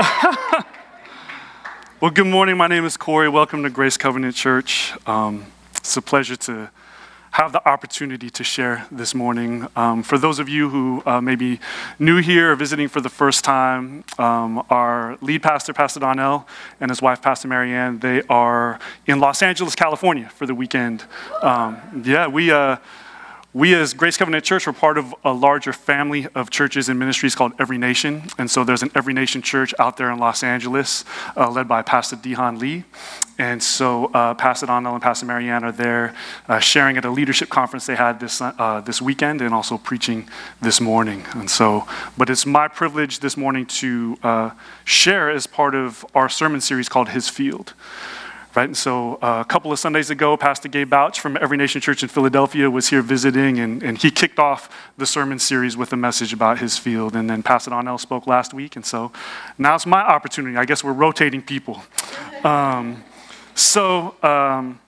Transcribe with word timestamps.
well, 2.00 2.10
good 2.10 2.26
morning. 2.26 2.56
My 2.56 2.68
name 2.68 2.86
is 2.86 2.96
Corey. 2.96 3.28
Welcome 3.28 3.64
to 3.64 3.70
Grace 3.70 3.98
Covenant 3.98 4.34
Church. 4.34 4.94
Um, 5.06 5.44
it's 5.76 5.94
a 5.94 6.00
pleasure 6.00 6.36
to 6.36 6.70
have 7.32 7.52
the 7.52 7.68
opportunity 7.68 8.30
to 8.30 8.42
share 8.42 8.86
this 8.90 9.14
morning. 9.14 9.66
Um, 9.76 10.02
for 10.02 10.16
those 10.16 10.38
of 10.38 10.48
you 10.48 10.70
who 10.70 11.02
uh, 11.04 11.20
may 11.20 11.36
be 11.36 11.60
new 11.98 12.16
here 12.16 12.52
or 12.52 12.56
visiting 12.56 12.88
for 12.88 13.02
the 13.02 13.10
first 13.10 13.44
time, 13.44 14.04
um, 14.18 14.64
our 14.70 15.18
lead 15.20 15.42
pastor, 15.42 15.74
Pastor 15.74 16.00
Donnell, 16.00 16.48
and 16.80 16.90
his 16.90 17.02
wife, 17.02 17.20
Pastor 17.20 17.48
Marianne, 17.48 17.98
they 17.98 18.22
are 18.30 18.78
in 19.06 19.20
Los 19.20 19.42
Angeles, 19.42 19.74
California 19.74 20.30
for 20.30 20.46
the 20.46 20.54
weekend. 20.54 21.04
Um, 21.42 22.02
yeah, 22.06 22.26
we. 22.26 22.50
Uh, 22.50 22.78
we, 23.52 23.74
as 23.74 23.94
Grace 23.94 24.16
Covenant 24.16 24.44
Church, 24.44 24.68
are 24.68 24.72
part 24.72 24.96
of 24.96 25.12
a 25.24 25.32
larger 25.32 25.72
family 25.72 26.28
of 26.36 26.50
churches 26.50 26.88
and 26.88 26.98
ministries 27.00 27.34
called 27.34 27.52
Every 27.58 27.78
Nation. 27.78 28.22
And 28.38 28.48
so 28.48 28.62
there's 28.62 28.82
an 28.82 28.92
Every 28.94 29.12
Nation 29.12 29.42
church 29.42 29.74
out 29.78 29.96
there 29.96 30.10
in 30.12 30.20
Los 30.20 30.44
Angeles, 30.44 31.04
uh, 31.36 31.50
led 31.50 31.66
by 31.66 31.82
Pastor 31.82 32.14
Dehan 32.14 32.60
Lee. 32.60 32.84
And 33.38 33.60
so 33.60 34.06
uh, 34.14 34.34
Pastor 34.34 34.66
Donnell 34.66 34.94
and 34.94 35.02
Pastor 35.02 35.26
Marianne 35.26 35.64
are 35.64 35.72
there 35.72 36.14
uh, 36.46 36.60
sharing 36.60 36.96
at 36.96 37.04
a 37.04 37.10
leadership 37.10 37.48
conference 37.48 37.86
they 37.86 37.96
had 37.96 38.20
this, 38.20 38.40
uh, 38.40 38.82
this 38.84 39.02
weekend 39.02 39.40
and 39.40 39.52
also 39.52 39.78
preaching 39.78 40.28
this 40.62 40.80
morning. 40.80 41.24
And 41.32 41.50
so, 41.50 41.88
but 42.16 42.30
it's 42.30 42.46
my 42.46 42.68
privilege 42.68 43.18
this 43.18 43.36
morning 43.36 43.66
to 43.66 44.16
uh, 44.22 44.50
share 44.84 45.28
as 45.28 45.48
part 45.48 45.74
of 45.74 46.06
our 46.14 46.28
sermon 46.28 46.60
series 46.60 46.88
called 46.88 47.08
His 47.08 47.28
Field. 47.28 47.74
Right, 48.52 48.64
and 48.64 48.76
so 48.76 49.14
uh, 49.22 49.40
a 49.40 49.44
couple 49.44 49.70
of 49.70 49.78
Sundays 49.78 50.10
ago, 50.10 50.36
Pastor 50.36 50.68
Gabe 50.68 50.90
Bouch 50.90 51.20
from 51.20 51.36
Every 51.40 51.56
Nation 51.56 51.80
Church 51.80 52.02
in 52.02 52.08
Philadelphia 52.08 52.68
was 52.68 52.88
here 52.88 53.00
visiting, 53.00 53.60
and, 53.60 53.80
and 53.80 53.96
he 53.96 54.10
kicked 54.10 54.40
off 54.40 54.68
the 54.98 55.06
sermon 55.06 55.38
series 55.38 55.76
with 55.76 55.92
a 55.92 55.96
message 55.96 56.32
about 56.32 56.58
his 56.58 56.76
field. 56.76 57.14
And 57.14 57.30
then 57.30 57.44
Pastor 57.44 57.70
Donnell 57.70 57.96
spoke 57.96 58.26
last 58.26 58.52
week, 58.52 58.74
and 58.74 58.84
so 58.84 59.12
now 59.56 59.76
it's 59.76 59.86
my 59.86 60.00
opportunity. 60.00 60.56
I 60.56 60.64
guess 60.64 60.82
we're 60.82 60.92
rotating 60.92 61.42
people. 61.42 61.80
Um, 62.42 63.04
so 63.54 64.16
um, 64.20 64.80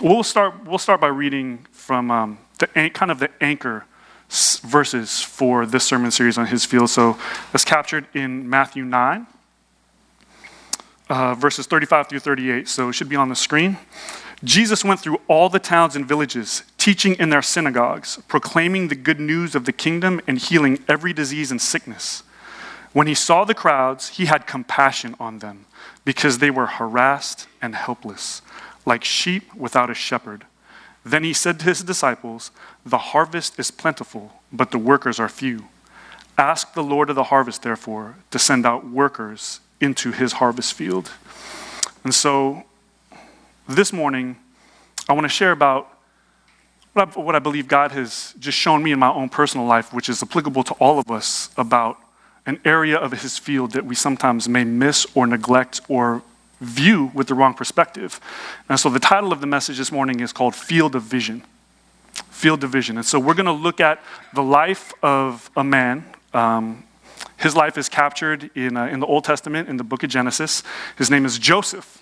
we'll 0.00 0.22
start. 0.22 0.64
We'll 0.64 0.78
start 0.78 1.00
by 1.00 1.08
reading 1.08 1.66
from 1.72 2.12
um, 2.12 2.38
the 2.60 2.68
kind 2.94 3.10
of 3.10 3.18
the 3.18 3.30
anchor 3.40 3.86
verses 4.30 5.20
for 5.20 5.66
this 5.66 5.82
sermon 5.82 6.12
series 6.12 6.38
on 6.38 6.46
his 6.46 6.64
field. 6.64 6.90
So 6.90 7.18
that's 7.50 7.64
captured 7.64 8.06
in 8.14 8.48
Matthew 8.48 8.84
nine 8.84 9.26
uh, 11.12 11.34
verses 11.34 11.66
35 11.66 12.08
through 12.08 12.20
38. 12.20 12.66
So 12.66 12.88
it 12.88 12.94
should 12.94 13.10
be 13.10 13.16
on 13.16 13.28
the 13.28 13.36
screen. 13.36 13.76
Jesus 14.42 14.82
went 14.82 14.98
through 14.98 15.20
all 15.28 15.50
the 15.50 15.58
towns 15.58 15.94
and 15.94 16.08
villages, 16.08 16.62
teaching 16.78 17.14
in 17.16 17.28
their 17.28 17.42
synagogues, 17.42 18.18
proclaiming 18.28 18.88
the 18.88 18.94
good 18.94 19.20
news 19.20 19.54
of 19.54 19.66
the 19.66 19.72
kingdom 19.72 20.20
and 20.26 20.38
healing 20.38 20.82
every 20.88 21.12
disease 21.12 21.50
and 21.50 21.60
sickness. 21.60 22.22
When 22.94 23.06
he 23.06 23.14
saw 23.14 23.44
the 23.44 23.54
crowds, 23.54 24.08
he 24.08 24.24
had 24.24 24.46
compassion 24.46 25.14
on 25.20 25.38
them 25.40 25.66
because 26.04 26.38
they 26.38 26.50
were 26.50 26.66
harassed 26.66 27.46
and 27.60 27.74
helpless, 27.74 28.40
like 28.86 29.04
sheep 29.04 29.54
without 29.54 29.90
a 29.90 29.94
shepherd. 29.94 30.46
Then 31.04 31.24
he 31.24 31.34
said 31.34 31.60
to 31.60 31.66
his 31.66 31.82
disciples, 31.82 32.50
The 32.86 32.98
harvest 32.98 33.58
is 33.58 33.70
plentiful, 33.70 34.40
but 34.50 34.70
the 34.70 34.78
workers 34.78 35.20
are 35.20 35.28
few. 35.28 35.66
Ask 36.38 36.72
the 36.72 36.82
Lord 36.82 37.10
of 37.10 37.16
the 37.16 37.24
harvest, 37.24 37.62
therefore, 37.62 38.16
to 38.30 38.38
send 38.38 38.64
out 38.64 38.88
workers 38.88 39.60
into 39.82 40.12
his 40.12 40.34
harvest 40.34 40.72
field. 40.72 41.10
And 42.04 42.14
so 42.14 42.62
this 43.68 43.92
morning, 43.92 44.36
I 45.08 45.12
want 45.12 45.24
to 45.24 45.28
share 45.28 45.50
about 45.50 45.88
what 46.92 47.16
I, 47.16 47.20
what 47.20 47.34
I, 47.34 47.38
believe 47.38 47.68
God 47.68 47.90
has 47.92 48.34
just 48.38 48.56
shown 48.56 48.82
me 48.82 48.92
in 48.92 48.98
my 48.98 49.10
own 49.10 49.28
personal 49.28 49.66
life, 49.66 49.92
which 49.92 50.08
is 50.08 50.22
applicable 50.22 50.62
to 50.64 50.74
all 50.74 50.98
of 50.98 51.10
us, 51.10 51.50
about 51.56 51.98
an 52.46 52.60
area 52.64 52.96
of 52.96 53.12
his 53.12 53.38
field 53.38 53.72
that 53.72 53.84
we 53.84 53.94
sometimes 53.94 54.48
may 54.48 54.64
miss 54.64 55.06
or 55.14 55.26
neglect 55.26 55.80
or 55.88 56.22
view 56.60 57.10
with 57.14 57.26
the 57.26 57.34
wrong 57.34 57.54
perspective. 57.54 58.20
And 58.68 58.78
so 58.78 58.88
the 58.88 59.00
title 59.00 59.32
of 59.32 59.40
the 59.40 59.46
message 59.46 59.78
this 59.78 59.90
morning 59.90 60.20
is 60.20 60.32
called 60.32 60.54
Field 60.54 60.94
of 60.94 61.02
Vision. 61.02 61.42
Field 62.30 62.62
of 62.62 62.70
Vision. 62.70 62.96
And 62.96 63.06
so 63.06 63.18
we're 63.18 63.34
going 63.34 63.46
to 63.46 63.52
look 63.52 63.80
at 63.80 64.00
the 64.34 64.42
life 64.42 64.92
of 65.02 65.50
a 65.56 65.64
man. 65.64 66.04
Um, 66.34 66.84
his 67.42 67.56
life 67.56 67.76
is 67.76 67.88
captured 67.88 68.50
in, 68.54 68.76
uh, 68.76 68.86
in 68.86 69.00
the 69.00 69.06
Old 69.06 69.24
Testament, 69.24 69.68
in 69.68 69.76
the 69.76 69.84
book 69.84 70.04
of 70.04 70.10
Genesis. 70.10 70.62
His 70.96 71.10
name 71.10 71.24
is 71.24 71.38
Joseph. 71.38 72.00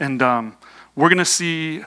And 0.00 0.20
um, 0.20 0.56
we're 0.96 1.08
going 1.08 1.18
to 1.18 1.24
see, 1.24 1.84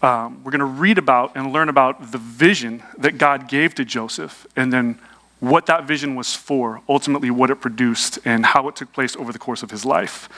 um, 0.00 0.42
we're 0.42 0.50
going 0.50 0.60
to 0.60 0.64
read 0.64 0.96
about 0.96 1.36
and 1.36 1.52
learn 1.52 1.68
about 1.68 2.10
the 2.10 2.18
vision 2.18 2.82
that 2.96 3.18
God 3.18 3.48
gave 3.48 3.74
to 3.74 3.84
Joseph, 3.84 4.46
and 4.56 4.72
then 4.72 4.98
what 5.40 5.66
that 5.66 5.84
vision 5.84 6.16
was 6.16 6.34
for, 6.34 6.80
ultimately, 6.88 7.30
what 7.30 7.50
it 7.50 7.56
produced, 7.56 8.18
and 8.24 8.46
how 8.46 8.66
it 8.68 8.74
took 8.74 8.92
place 8.92 9.14
over 9.16 9.32
the 9.32 9.38
course 9.38 9.62
of 9.62 9.70
his 9.70 9.84
life. 9.84 10.28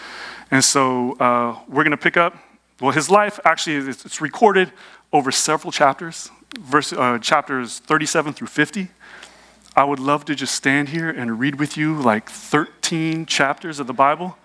And 0.50 0.64
so 0.64 1.12
uh, 1.14 1.58
we're 1.68 1.84
going 1.84 1.92
to 1.92 1.96
pick 1.96 2.16
up, 2.16 2.36
well, 2.80 2.90
his 2.90 3.08
life 3.08 3.38
actually, 3.44 3.76
it's 3.76 4.20
recorded 4.20 4.72
over 5.12 5.30
several 5.30 5.70
chapters, 5.70 6.30
verse, 6.58 6.92
uh, 6.92 7.18
chapters 7.18 7.78
37 7.78 8.32
through 8.32 8.48
50. 8.48 8.88
I 9.76 9.84
would 9.84 10.00
love 10.00 10.24
to 10.26 10.34
just 10.34 10.54
stand 10.54 10.88
here 10.88 11.08
and 11.08 11.38
read 11.38 11.58
with 11.58 11.76
you 11.76 11.94
like 11.94 12.28
13 12.28 13.26
chapters 13.26 13.78
of 13.78 13.86
the 13.86 13.92
Bible. 13.92 14.36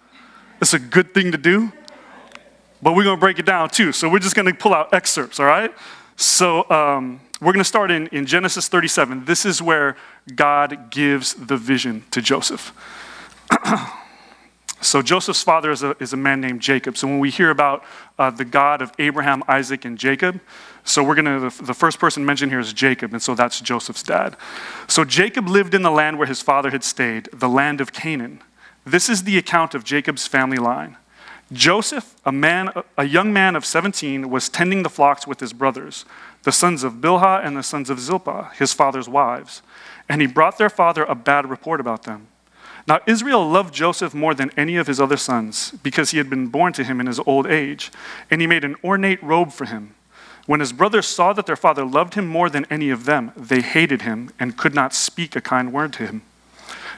It's 0.61 0.73
a 0.73 0.79
good 0.79 1.13
thing 1.13 1.31
to 1.31 1.37
do, 1.37 1.71
but 2.81 2.95
we're 2.95 3.03
going 3.03 3.17
to 3.17 3.19
break 3.19 3.39
it 3.39 3.45
down 3.45 3.69
too. 3.69 3.91
So 3.91 4.07
we're 4.09 4.19
just 4.19 4.35
going 4.35 4.47
to 4.47 4.53
pull 4.53 4.73
out 4.73 4.93
excerpts, 4.93 5.39
all 5.39 5.45
right? 5.45 5.73
So 6.15 6.69
um, 6.69 7.19
we're 7.41 7.53
going 7.53 7.63
to 7.63 7.63
start 7.63 7.91
in, 7.91 8.07
in 8.07 8.25
Genesis 8.25 8.67
37. 8.67 9.25
This 9.25 9.45
is 9.45 9.61
where 9.61 9.97
God 10.35 10.91
gives 10.91 11.33
the 11.33 11.57
vision 11.57 12.03
to 12.11 12.21
Joseph. 12.21 12.71
So 14.85 15.01
Joseph's 15.01 15.41
father 15.41 15.71
is 15.71 15.81
a, 15.81 15.95
is 15.99 16.13
a 16.13 16.17
man 16.17 16.41
named 16.41 16.61
Jacob. 16.61 16.95
So 16.95 17.07
when 17.07 17.19
we 17.19 17.31
hear 17.31 17.49
about 17.49 17.83
uh, 18.19 18.29
the 18.29 18.45
God 18.45 18.83
of 18.83 18.91
Abraham, 18.99 19.43
Isaac, 19.47 19.83
and 19.83 19.97
Jacob, 19.97 20.39
so 20.83 21.03
we're 21.03 21.15
going 21.15 21.49
to, 21.49 21.63
the 21.63 21.73
first 21.73 21.99
person 21.99 22.23
mentioned 22.23 22.51
here 22.51 22.59
is 22.59 22.71
Jacob, 22.71 23.11
and 23.11 23.21
so 23.21 23.33
that's 23.33 23.59
Joseph's 23.59 24.03
dad. 24.03 24.37
So 24.87 25.03
Jacob 25.03 25.47
lived 25.47 25.73
in 25.73 25.81
the 25.81 25.89
land 25.89 26.19
where 26.19 26.27
his 26.27 26.41
father 26.41 26.69
had 26.69 26.83
stayed, 26.83 27.27
the 27.33 27.49
land 27.49 27.81
of 27.81 27.93
Canaan. 27.93 28.41
This 28.85 29.09
is 29.09 29.23
the 29.23 29.39
account 29.39 29.73
of 29.73 29.83
Jacob's 29.83 30.27
family 30.27 30.57
line. 30.57 30.97
Joseph, 31.51 32.15
a 32.23 32.31
man, 32.31 32.69
a 32.97 33.05
young 33.05 33.33
man 33.33 33.55
of 33.55 33.65
17, 33.65 34.29
was 34.29 34.49
tending 34.49 34.83
the 34.83 34.89
flocks 34.89 35.25
with 35.25 35.39
his 35.39 35.53
brothers, 35.53 36.05
the 36.43 36.51
sons 36.51 36.83
of 36.83 36.93
Bilhah 36.93 37.43
and 37.43 37.57
the 37.57 37.63
sons 37.63 37.89
of 37.89 37.99
Zilpah, 37.99 38.51
his 38.55 38.73
father's 38.73 39.09
wives. 39.09 39.63
And 40.07 40.21
he 40.21 40.27
brought 40.27 40.59
their 40.59 40.69
father 40.69 41.03
a 41.03 41.15
bad 41.15 41.49
report 41.49 41.79
about 41.79 42.03
them. 42.03 42.27
Now, 42.87 42.99
Israel 43.07 43.49
loved 43.49 43.73
Joseph 43.73 44.13
more 44.13 44.35
than 44.35 44.51
any 44.55 44.75
of 44.75 44.85
his 44.85 44.99
other 44.99 45.17
sons 45.17 45.71
because 45.81 46.11
he 46.11 46.19
had 46.19 46.29
been 46.29 46.47
born 46.47 46.71
to 46.73 46.83
him 46.83 46.99
in 46.99 47.07
his 47.07 47.19
old 47.25 47.47
age, 47.47 47.91
and 48.29 48.41
he 48.41 48.47
made 48.47 48.63
an 48.63 48.75
ornate 48.83 49.21
robe 49.23 49.51
for 49.51 49.65
him. 49.65 49.95
When 50.45 50.59
his 50.59 50.71
brothers 50.71 51.07
saw 51.07 51.33
that 51.33 51.47
their 51.47 51.55
father 51.55 51.83
loved 51.83 52.13
him 52.13 52.27
more 52.27 52.49
than 52.49 52.67
any 52.69 52.91
of 52.91 53.05
them, 53.05 53.31
they 53.35 53.61
hated 53.61 54.03
him 54.03 54.29
and 54.39 54.57
could 54.57 54.75
not 54.75 54.93
speak 54.93 55.35
a 55.35 55.41
kind 55.41 55.73
word 55.73 55.93
to 55.93 56.05
him. 56.05 56.21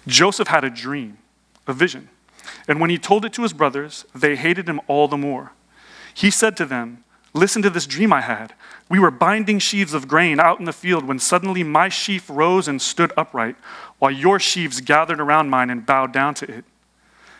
Joseph 0.05 0.49
had 0.49 0.65
a 0.65 0.69
dream, 0.69 1.17
a 1.65 1.73
vision, 1.73 2.09
and 2.67 2.81
when 2.81 2.89
he 2.89 2.97
told 2.97 3.23
it 3.23 3.31
to 3.33 3.43
his 3.43 3.53
brothers, 3.53 4.05
they 4.13 4.35
hated 4.35 4.67
him 4.67 4.81
all 4.87 5.07
the 5.07 5.17
more. 5.17 5.53
He 6.13 6.29
said 6.29 6.57
to 6.57 6.65
them, 6.65 7.03
Listen 7.33 7.61
to 7.61 7.69
this 7.69 7.85
dream 7.85 8.11
I 8.11 8.21
had. 8.21 8.53
We 8.89 8.99
were 8.99 9.11
binding 9.11 9.59
sheaves 9.59 9.93
of 9.93 10.07
grain 10.07 10.39
out 10.39 10.59
in 10.59 10.65
the 10.65 10.73
field 10.73 11.05
when 11.05 11.19
suddenly 11.19 11.61
my 11.61 11.87
sheaf 11.87 12.29
rose 12.29 12.67
and 12.67 12.81
stood 12.81 13.11
upright, 13.15 13.55
while 13.99 14.11
your 14.11 14.39
sheaves 14.39 14.81
gathered 14.81 15.19
around 15.19 15.49
mine 15.49 15.69
and 15.69 15.85
bowed 15.85 16.11
down 16.11 16.33
to 16.35 16.51
it. 16.51 16.65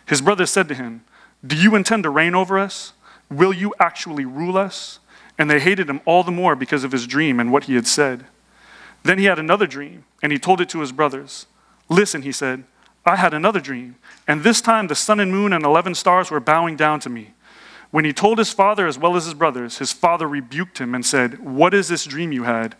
His 0.06 0.20
brothers 0.20 0.50
said 0.50 0.68
to 0.68 0.74
him, 0.74 1.04
Do 1.46 1.56
you 1.56 1.74
intend 1.74 2.02
to 2.04 2.10
reign 2.10 2.34
over 2.34 2.58
us? 2.58 2.92
Will 3.30 3.52
you 3.52 3.74
actually 3.78 4.24
rule 4.24 4.56
us? 4.56 4.98
And 5.38 5.50
they 5.50 5.60
hated 5.60 5.88
him 5.88 6.00
all 6.04 6.24
the 6.24 6.32
more 6.32 6.56
because 6.56 6.82
of 6.82 6.92
his 6.92 7.06
dream 7.06 7.38
and 7.38 7.52
what 7.52 7.64
he 7.64 7.74
had 7.74 7.86
said. 7.86 8.26
Then 9.04 9.18
he 9.18 9.26
had 9.26 9.38
another 9.38 9.66
dream, 9.66 10.04
and 10.22 10.32
he 10.32 10.38
told 10.38 10.60
it 10.60 10.68
to 10.70 10.80
his 10.80 10.90
brothers. 10.90 11.46
Listen, 11.88 12.22
he 12.22 12.32
said, 12.32 12.64
I 13.06 13.16
had 13.16 13.32
another 13.32 13.60
dream, 13.60 13.96
and 14.26 14.42
this 14.42 14.60
time 14.60 14.88
the 14.88 14.94
sun 14.94 15.20
and 15.20 15.30
moon 15.30 15.52
and 15.52 15.64
eleven 15.64 15.94
stars 15.94 16.30
were 16.30 16.40
bowing 16.40 16.76
down 16.76 17.00
to 17.00 17.08
me. 17.08 17.34
When 17.90 18.04
he 18.04 18.12
told 18.12 18.38
his 18.38 18.52
father 18.52 18.86
as 18.86 18.98
well 18.98 19.16
as 19.16 19.24
his 19.24 19.34
brothers, 19.34 19.78
his 19.78 19.92
father 19.92 20.28
rebuked 20.28 20.78
him 20.78 20.94
and 20.94 21.06
said, 21.06 21.38
What 21.38 21.72
is 21.72 21.88
this 21.88 22.04
dream 22.04 22.32
you 22.32 22.42
had? 22.42 22.74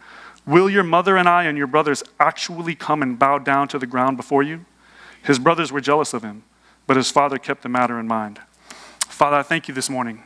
Will 0.49 0.71
your 0.71 0.83
mother 0.83 1.19
and 1.19 1.29
I 1.29 1.45
and 1.45 1.59
your 1.59 1.67
brothers 1.67 2.03
actually 2.19 2.75
come 2.75 3.03
and 3.03 3.19
bow 3.19 3.37
down 3.37 3.69
to 3.69 3.79
the 3.79 3.87
ground 3.87 4.17
before 4.17 4.43
you? 4.43 4.65
His 5.23 5.39
brothers 5.39 5.71
were 5.71 5.83
jealous 5.83 6.15
of 6.15 6.23
him, 6.23 6.43
but 6.87 6.97
his 6.97 7.11
father 7.11 7.37
kept 7.37 7.63
the 7.63 7.69
matter 7.69 8.01
in 8.01 8.09
mind. 8.09 8.41
Father, 9.01 9.37
I 9.37 9.43
thank 9.43 9.69
you 9.69 9.75
this 9.75 9.91
morning. 9.91 10.23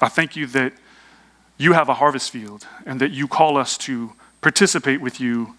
I 0.00 0.08
thank 0.08 0.36
you 0.36 0.46
that 0.46 0.72
you 1.58 1.74
have 1.74 1.90
a 1.90 1.94
harvest 1.94 2.30
field 2.30 2.66
and 2.86 2.98
that 3.00 3.10
you 3.10 3.28
call 3.28 3.58
us 3.58 3.76
to 3.78 4.14
participate 4.40 5.02
with 5.02 5.20
you 5.20 5.54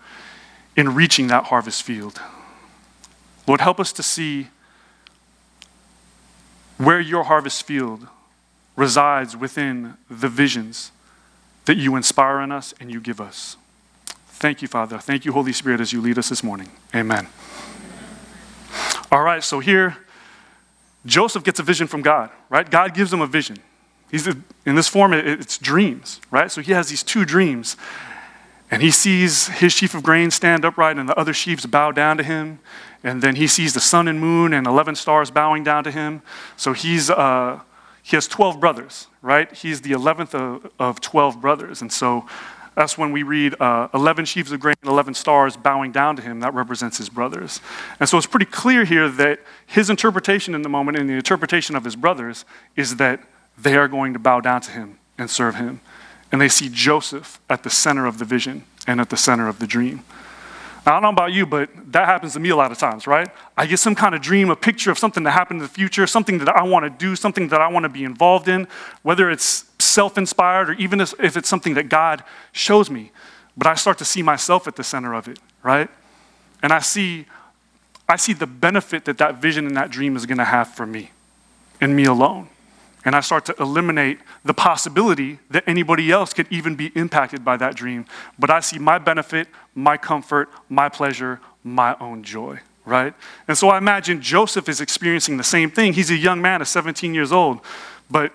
in 0.76 0.96
reaching 0.96 1.28
that 1.28 1.46
harvest 1.46 1.84
field. 1.84 2.20
Lord, 3.46 3.62
help 3.62 3.80
us 3.80 3.94
to 3.94 4.02
see 4.02 4.48
where 6.80 7.00
your 7.00 7.26
harvest 7.26 7.62
field 7.62 8.08
resides 8.76 9.38
within 9.38 9.98
the 10.10 10.30
visions 10.30 10.92
that 11.66 11.78
you 11.78 11.96
inspire 11.96 12.42
in 12.42 12.52
us 12.52 12.74
and 12.80 12.92
you 12.92 13.00
give 13.00 13.22
us. 13.22 13.56
Thank 14.44 14.62
you, 14.62 14.68
Father. 14.68 15.00
Thank 15.00 15.24
you, 15.24 15.32
Holy 15.32 15.54
Spirit, 15.54 15.80
as 15.80 15.94
you 15.94 16.02
lead 16.02 16.18
us 16.18 16.28
this 16.28 16.44
morning. 16.44 16.70
Amen. 16.94 17.30
All 19.10 19.22
right, 19.22 19.42
so 19.42 19.62
here, 19.62 19.96
Joseph 21.06 21.46
gets 21.46 21.62
a 21.62 21.64
vision 21.64 21.88
from 21.88 22.02
God, 22.02 22.30
right? 22.50 22.70
God 22.70 22.94
gives 22.94 23.14
him 23.14 23.22
a 23.22 23.26
vision. 23.26 23.56
He's 24.12 24.28
in 24.28 24.76
this 24.76 24.90
form, 24.90 25.14
it's 25.14 25.58
dreams, 25.58 26.20
right? 26.30 26.52
So 26.52 26.60
he 26.60 26.74
has 26.74 26.90
these 26.90 27.04
two 27.04 27.24
dreams. 27.24 27.78
And 28.70 28.82
he 28.82 28.92
sees 28.92 29.48
his 29.48 29.72
sheaf 29.72 29.96
of 29.96 30.04
grain 30.04 30.30
stand 30.30 30.66
upright 30.66 30.98
and 30.98 31.08
the 31.08 31.18
other 31.18 31.34
sheaves 31.34 31.66
bow 31.66 31.94
down 31.94 32.18
to 32.18 32.24
him. 32.24 32.60
And 33.02 33.22
then 33.22 33.38
he 33.38 33.48
sees 33.48 33.74
the 33.74 33.80
sun 33.80 34.10
and 34.10 34.20
moon 34.20 34.52
and 34.52 34.68
11 34.68 34.96
stars 34.96 35.32
bowing 35.32 35.64
down 35.64 35.86
to 35.86 35.92
him. 35.92 36.22
So 36.58 36.74
he's, 36.74 37.10
uh, 37.10 37.62
he 38.02 38.18
has 38.18 38.28
12 38.28 38.60
brothers, 38.60 39.08
right? 39.22 39.50
He's 39.54 39.80
the 39.80 39.92
11th 39.92 40.36
of, 40.36 40.70
of 40.80 41.00
12 41.00 41.40
brothers. 41.40 41.82
And 41.82 41.94
so 41.94 42.28
that's 42.76 42.98
when 42.98 43.12
we 43.12 43.24
read 43.24 43.60
uh, 43.60 43.88
11 43.94 44.26
sheaves 44.26 44.52
of 44.52 44.60
grain 44.60 44.76
and 44.82 44.90
11 44.90 45.14
stars 45.14 45.56
bowing 45.56 45.92
down 45.92 46.16
to 46.16 46.22
him. 46.22 46.40
That 46.40 46.54
represents 46.54 46.98
his 46.98 47.10
brothers. 47.10 47.62
And 48.00 48.10
so 48.10 48.18
it's 48.18 48.28
pretty 48.28 48.46
clear 48.46 48.84
here 48.84 49.10
that 49.10 49.40
his 49.66 49.90
interpretation 49.90 50.56
in 50.56 50.62
the 50.62 50.70
moment 50.70 50.98
and 50.98 51.10
the 51.10 51.14
interpretation 51.14 51.76
of 51.76 51.84
his 51.84 51.96
brothers 51.96 52.46
is 52.76 52.98
that 52.98 53.22
they 53.58 53.76
are 53.76 53.88
going 53.88 54.14
to 54.14 54.20
bow 54.20 54.40
down 54.42 54.62
to 54.62 54.72
him 54.72 54.98
and 55.18 55.30
serve 55.30 55.56
him 55.56 55.82
and 56.34 56.42
they 56.42 56.50
see 56.50 56.68
Joseph 56.68 57.40
at 57.48 57.62
the 57.62 57.70
center 57.70 58.08
of 58.08 58.18
the 58.18 58.26
vision 58.26 58.64
and 58.88 59.00
at 59.00 59.12
the 59.12 59.16
center 59.16 59.48
of 59.48 59.60
the 59.60 59.68
dream. 59.68 60.04
I 60.86 60.92
don't 60.92 61.02
know 61.02 61.10
about 61.10 61.32
you, 61.32 61.46
but 61.46 61.70
that 61.94 62.08
happens 62.08 62.34
to 62.34 62.42
me 62.42 62.50
a 62.50 62.56
lot 62.56 62.72
of 62.72 62.78
times, 62.78 63.08
right? 63.08 63.30
I 63.56 63.66
get 63.66 63.80
some 63.80 63.96
kind 63.96 64.14
of 64.14 64.22
dream, 64.22 64.50
a 64.50 64.56
picture 64.56 64.92
of 64.92 65.00
something 65.00 65.24
to 65.24 65.32
happen 65.32 65.58
in 65.58 65.64
the 65.64 65.70
future, 65.70 66.06
something 66.06 66.40
that 66.40 66.50
I 66.50 66.64
want 66.64 66.84
to 66.84 66.90
do, 66.90 67.16
something 67.16 67.48
that 67.50 67.62
I 67.62 67.70
want 67.70 67.84
to 67.84 67.90
be 67.90 68.04
involved 68.04 68.50
in, 68.50 68.68
whether 69.02 69.32
it's 69.32 69.66
self 69.80 70.18
inspired 70.18 70.72
or 70.72 70.74
even 70.74 71.00
if 71.00 71.38
it's 71.38 71.48
something 71.48 71.76
that 71.76 71.88
God 71.88 72.24
shows 72.52 72.90
me. 72.90 73.12
But 73.56 73.68
I 73.68 73.76
start 73.76 73.98
to 74.00 74.06
see 74.06 74.22
myself 74.22 74.68
at 74.68 74.76
the 74.76 74.84
center 74.84 75.14
of 75.14 75.28
it, 75.28 75.40
right? 75.62 75.90
And 76.62 76.74
I 76.74 76.80
see, 76.80 77.28
I 78.10 78.18
see 78.18 78.34
the 78.34 78.48
benefit 78.48 79.06
that 79.06 79.18
that 79.20 79.42
vision 79.42 79.68
and 79.68 79.78
that 79.78 79.90
dream 79.90 80.18
is 80.18 80.26
going 80.26 80.40
to 80.40 80.46
have 80.46 80.74
for 80.74 80.86
me 80.86 81.12
and 81.80 81.96
me 81.96 82.06
alone. 82.06 82.50
And 83.06 83.16
I 83.16 83.20
start 83.20 83.46
to 83.46 83.56
eliminate 83.60 84.20
the 84.46 84.54
possibility 84.54 85.40
that 85.50 85.64
anybody 85.68 86.12
else 86.12 86.34
could 86.34 86.48
even 86.50 86.76
be 86.76 86.88
impacted 86.96 87.44
by 87.44 87.58
that 87.58 87.76
dream. 87.76 88.06
But 88.40 88.50
I 88.50 88.62
see 88.62 88.80
my 88.80 88.98
benefit, 88.98 89.48
my 89.76 89.98
comfort, 89.98 90.50
my 90.70 90.90
pleasure, 90.90 91.40
my 91.64 91.96
own 92.00 92.24
joy, 92.24 92.60
right? 92.86 93.14
And 93.48 93.58
so 93.58 93.70
I 93.70 93.78
imagine 93.78 94.22
Joseph 94.22 94.70
is 94.70 94.80
experiencing 94.80 95.38
the 95.38 95.44
same 95.44 95.70
thing. 95.70 95.94
He's 95.94 96.12
a 96.12 96.16
young 96.16 96.42
man 96.42 96.62
at 96.62 96.68
17 96.68 97.14
years 97.14 97.32
old. 97.32 97.60
But 98.10 98.32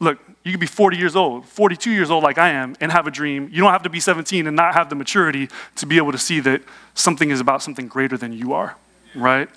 look, 0.00 0.18
you 0.44 0.50
could 0.50 0.60
be 0.60 0.66
40 0.66 0.96
years 0.96 1.14
old, 1.14 1.46
42 1.46 1.90
years 1.90 2.10
old 2.10 2.24
like 2.24 2.38
I 2.38 2.48
am, 2.48 2.76
and 2.80 2.90
have 2.90 3.06
a 3.06 3.10
dream. 3.10 3.48
You 3.52 3.62
don't 3.62 3.72
have 3.72 3.84
to 3.84 3.90
be 3.90 4.00
17 4.00 4.46
and 4.46 4.56
not 4.56 4.74
have 4.74 4.88
the 4.88 4.96
maturity 4.96 5.48
to 5.76 5.86
be 5.86 5.98
able 5.98 6.12
to 6.12 6.18
see 6.18 6.40
that 6.40 6.62
something 6.94 7.30
is 7.30 7.40
about 7.40 7.62
something 7.62 7.88
greater 7.88 8.16
than 8.16 8.32
you 8.32 8.52
are, 8.52 8.76
right? 9.14 9.48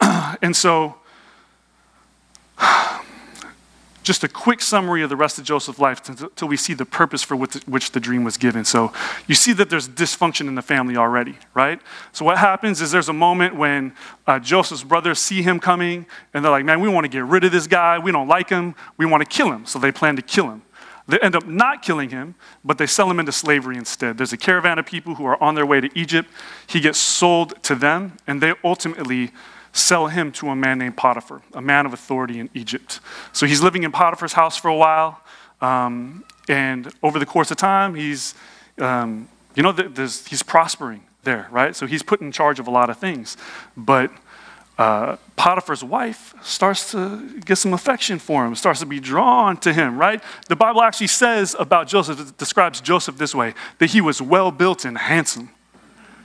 and 0.42 0.54
so 0.54 0.96
just 4.04 4.22
a 4.22 4.28
quick 4.28 4.60
summary 4.60 5.02
of 5.02 5.08
the 5.08 5.16
rest 5.16 5.38
of 5.38 5.44
Joseph's 5.44 5.78
life 5.78 6.08
until 6.08 6.46
we 6.46 6.56
see 6.56 6.74
the 6.74 6.84
purpose 6.84 7.22
for 7.22 7.34
which 7.34 7.90
the 7.92 7.98
dream 7.98 8.22
was 8.22 8.36
given. 8.36 8.64
So 8.64 8.92
you 9.26 9.34
see 9.34 9.52
that 9.54 9.70
there's 9.70 9.88
dysfunction 9.88 10.46
in 10.46 10.54
the 10.54 10.62
family 10.62 10.96
already, 10.96 11.36
right? 11.54 11.80
So 12.12 12.24
what 12.24 12.38
happens 12.38 12.80
is 12.82 12.92
there's 12.92 13.08
a 13.08 13.14
moment 13.14 13.56
when 13.56 13.94
uh, 14.26 14.38
Joseph's 14.38 14.84
brothers 14.84 15.18
see 15.18 15.42
him 15.42 15.58
coming 15.58 16.06
and 16.34 16.44
they're 16.44 16.52
like, 16.52 16.66
man, 16.66 16.80
we 16.80 16.88
want 16.88 17.04
to 17.04 17.08
get 17.08 17.24
rid 17.24 17.44
of 17.44 17.50
this 17.50 17.66
guy. 17.66 17.98
We 17.98 18.12
don't 18.12 18.28
like 18.28 18.50
him. 18.50 18.74
We 18.98 19.06
want 19.06 19.22
to 19.22 19.28
kill 19.28 19.50
him. 19.50 19.64
So 19.64 19.78
they 19.78 19.90
plan 19.90 20.16
to 20.16 20.22
kill 20.22 20.50
him. 20.50 20.62
They 21.06 21.18
end 21.18 21.36
up 21.36 21.46
not 21.46 21.82
killing 21.82 22.10
him, 22.10 22.34
but 22.64 22.78
they 22.78 22.86
sell 22.86 23.10
him 23.10 23.20
into 23.20 23.32
slavery 23.32 23.76
instead. 23.76 24.16
There's 24.16 24.32
a 24.32 24.38
caravan 24.38 24.78
of 24.78 24.86
people 24.86 25.14
who 25.14 25.24
are 25.26 25.42
on 25.42 25.54
their 25.54 25.66
way 25.66 25.80
to 25.80 25.90
Egypt. 25.98 26.30
He 26.66 26.80
gets 26.80 26.98
sold 26.98 27.62
to 27.64 27.74
them, 27.74 28.16
and 28.26 28.40
they 28.40 28.54
ultimately 28.62 29.32
sell 29.74 30.06
him 30.06 30.32
to 30.32 30.48
a 30.48 30.56
man 30.56 30.78
named 30.78 30.96
Potiphar, 30.96 31.42
a 31.52 31.60
man 31.60 31.84
of 31.84 31.92
authority 31.92 32.38
in 32.38 32.48
Egypt. 32.54 33.00
So 33.32 33.44
he's 33.44 33.60
living 33.60 33.82
in 33.82 33.92
Potiphar's 33.92 34.32
house 34.32 34.56
for 34.56 34.68
a 34.68 34.76
while, 34.76 35.20
um, 35.60 36.24
and 36.48 36.90
over 37.02 37.18
the 37.18 37.26
course 37.26 37.50
of 37.50 37.56
time, 37.56 37.94
he's, 37.94 38.34
um, 38.78 39.28
you 39.54 39.62
know, 39.62 39.72
he's 39.72 40.42
prospering 40.42 41.02
there, 41.24 41.48
right? 41.50 41.74
So 41.74 41.86
he's 41.86 42.02
put 42.02 42.20
in 42.20 42.32
charge 42.32 42.60
of 42.60 42.68
a 42.68 42.70
lot 42.70 42.88
of 42.88 42.98
things. 42.98 43.36
But 43.76 44.12
uh, 44.78 45.16
Potiphar's 45.36 45.82
wife 45.82 46.34
starts 46.42 46.92
to 46.92 47.40
get 47.40 47.56
some 47.56 47.74
affection 47.74 48.18
for 48.18 48.46
him, 48.46 48.54
starts 48.54 48.80
to 48.80 48.86
be 48.86 49.00
drawn 49.00 49.56
to 49.58 49.72
him, 49.72 49.98
right? 49.98 50.22
The 50.48 50.56
Bible 50.56 50.82
actually 50.82 51.08
says 51.08 51.56
about 51.58 51.88
Joseph, 51.88 52.20
it 52.20 52.38
describes 52.38 52.80
Joseph 52.80 53.16
this 53.16 53.34
way 53.34 53.54
that 53.78 53.90
he 53.90 54.00
was 54.00 54.22
well 54.22 54.50
built 54.50 54.84
and 54.84 54.96
handsome. 54.98 55.50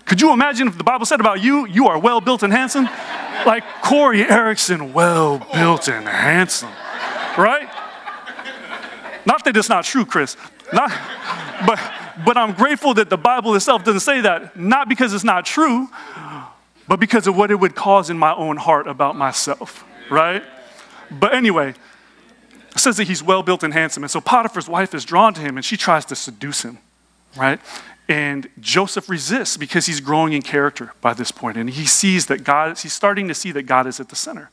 Could 0.10 0.22
you 0.22 0.34
imagine 0.34 0.68
if 0.68 0.76
the 0.76 0.84
Bible 0.84 1.06
said 1.06 1.20
about 1.20 1.40
you, 1.40 1.68
you 1.68 1.88
are 1.88 2.00
well 2.00 2.20
built 2.20 2.42
and 2.42 2.52
handsome? 2.52 2.90
Like 3.46 3.64
Corey 3.84 4.28
Erickson, 4.28 4.92
well 4.92 5.38
built 5.54 5.88
and 5.88 6.08
handsome, 6.08 6.72
right? 7.38 7.70
Not 9.28 9.46
that 9.46 9.56
it's 9.56 9.70
not 9.70 9.86
true, 9.86 10.06
Chris. 10.06 10.36
Not, 10.74 10.90
but, 11.68 11.80
but 12.26 12.38
I'm 12.38 12.54
grateful 12.54 12.96
that 12.96 13.12
the 13.12 13.18
Bible 13.18 13.54
itself 13.54 13.84
doesn't 13.84 14.00
say 14.00 14.22
that, 14.22 14.58
not 14.58 14.90
because 14.90 15.14
it's 15.14 15.24
not 15.24 15.46
true, 15.46 15.88
but 16.88 17.00
because 17.00 17.28
of 17.28 17.38
what 17.38 17.52
it 17.52 17.56
would 17.60 17.76
cause 17.76 18.10
in 18.10 18.18
my 18.18 18.34
own 18.34 18.58
heart 18.58 18.88
about 18.88 19.16
myself, 19.16 19.86
right? 20.10 20.42
But 21.12 21.36
anyway, 21.36 21.76
it 22.72 22.80
says 22.80 22.98
that 22.98 23.08
he's 23.08 23.22
well 23.22 23.44
built 23.44 23.62
and 23.62 23.74
handsome. 23.74 24.04
And 24.04 24.10
so 24.10 24.22
Potiphar's 24.22 24.68
wife 24.68 24.96
is 24.96 25.06
drawn 25.06 25.36
to 25.36 25.42
him 25.42 25.56
and 25.56 25.64
she 25.64 25.78
tries 25.78 26.04
to 26.06 26.16
seduce 26.16 26.64
him, 26.64 26.80
right? 27.38 27.60
And 28.10 28.50
Joseph 28.60 29.08
resists 29.08 29.56
because 29.56 29.86
he's 29.86 30.00
growing 30.00 30.34
in 30.34 30.42
character 30.42 30.94
by 31.00 31.14
this 31.14 31.32
point, 31.32 31.58
and 31.58 31.70
he 31.70 31.86
sees 31.86 32.26
that 32.26 32.44
God, 32.44 32.80
he's 32.80 32.92
starting 32.92 33.28
to 33.28 33.36
see 33.36 33.52
that 33.52 33.64
God 33.64 33.86
is 33.86 34.00
at 34.00 34.10
the 34.10 34.16
center. 34.16 34.50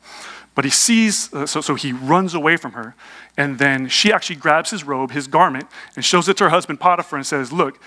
But 0.54 0.66
he 0.66 0.70
sees, 0.70 1.32
uh, 1.32 1.46
so, 1.46 1.62
so 1.62 1.74
he 1.74 1.92
runs 1.92 2.34
away 2.34 2.58
from 2.58 2.72
her, 2.72 2.94
and 3.36 3.58
then 3.58 3.88
she 3.88 4.12
actually 4.12 4.36
grabs 4.36 4.70
his 4.70 4.84
robe, 4.84 5.10
his 5.10 5.26
garment, 5.26 5.66
and 5.96 6.04
shows 6.04 6.28
it 6.28 6.36
to 6.36 6.44
her 6.44 6.50
husband 6.50 6.80
Potiphar 6.80 7.16
and 7.16 7.26
says, 7.26 7.50
Look, 7.50 7.80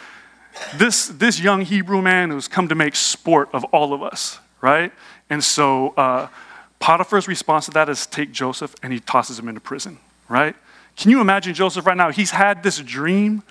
this, 0.75 1.07
this 1.07 1.39
young 1.39 1.61
Hebrew 1.61 2.01
man 2.01 2.31
who's 2.31 2.47
come 2.47 2.67
to 2.67 2.75
make 2.75 2.95
sport 2.95 3.49
of 3.53 3.63
all 3.65 3.93
of 3.93 4.01
us, 4.01 4.39
right? 4.61 4.91
And 5.29 5.43
so 5.43 5.89
uh, 5.89 6.29
Potiphar's 6.79 7.27
response 7.27 7.65
to 7.65 7.71
that 7.71 7.89
is 7.89 8.07
take 8.07 8.31
Joseph 8.31 8.73
and 8.81 8.91
he 8.91 8.99
tosses 8.99 9.37
him 9.37 9.47
into 9.47 9.61
prison, 9.61 9.99
right? 10.27 10.55
Can 10.95 11.11
you 11.11 11.21
imagine 11.21 11.53
Joseph 11.53 11.85
right 11.85 11.95
now? 11.95 12.11
He's 12.11 12.31
had 12.31 12.63
this 12.63 12.79
dream 12.79 13.43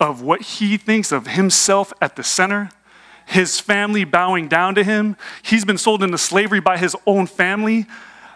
of 0.00 0.22
what 0.22 0.42
he 0.42 0.76
thinks 0.76 1.12
of 1.12 1.26
himself 1.28 1.92
at 2.00 2.16
the 2.16 2.22
center, 2.22 2.70
his 3.26 3.60
family 3.60 4.04
bowing 4.04 4.48
down 4.48 4.74
to 4.74 4.84
him. 4.84 5.16
He's 5.42 5.64
been 5.64 5.78
sold 5.78 6.02
into 6.02 6.18
slavery 6.18 6.60
by 6.60 6.78
his 6.78 6.96
own 7.06 7.26
family. 7.26 7.86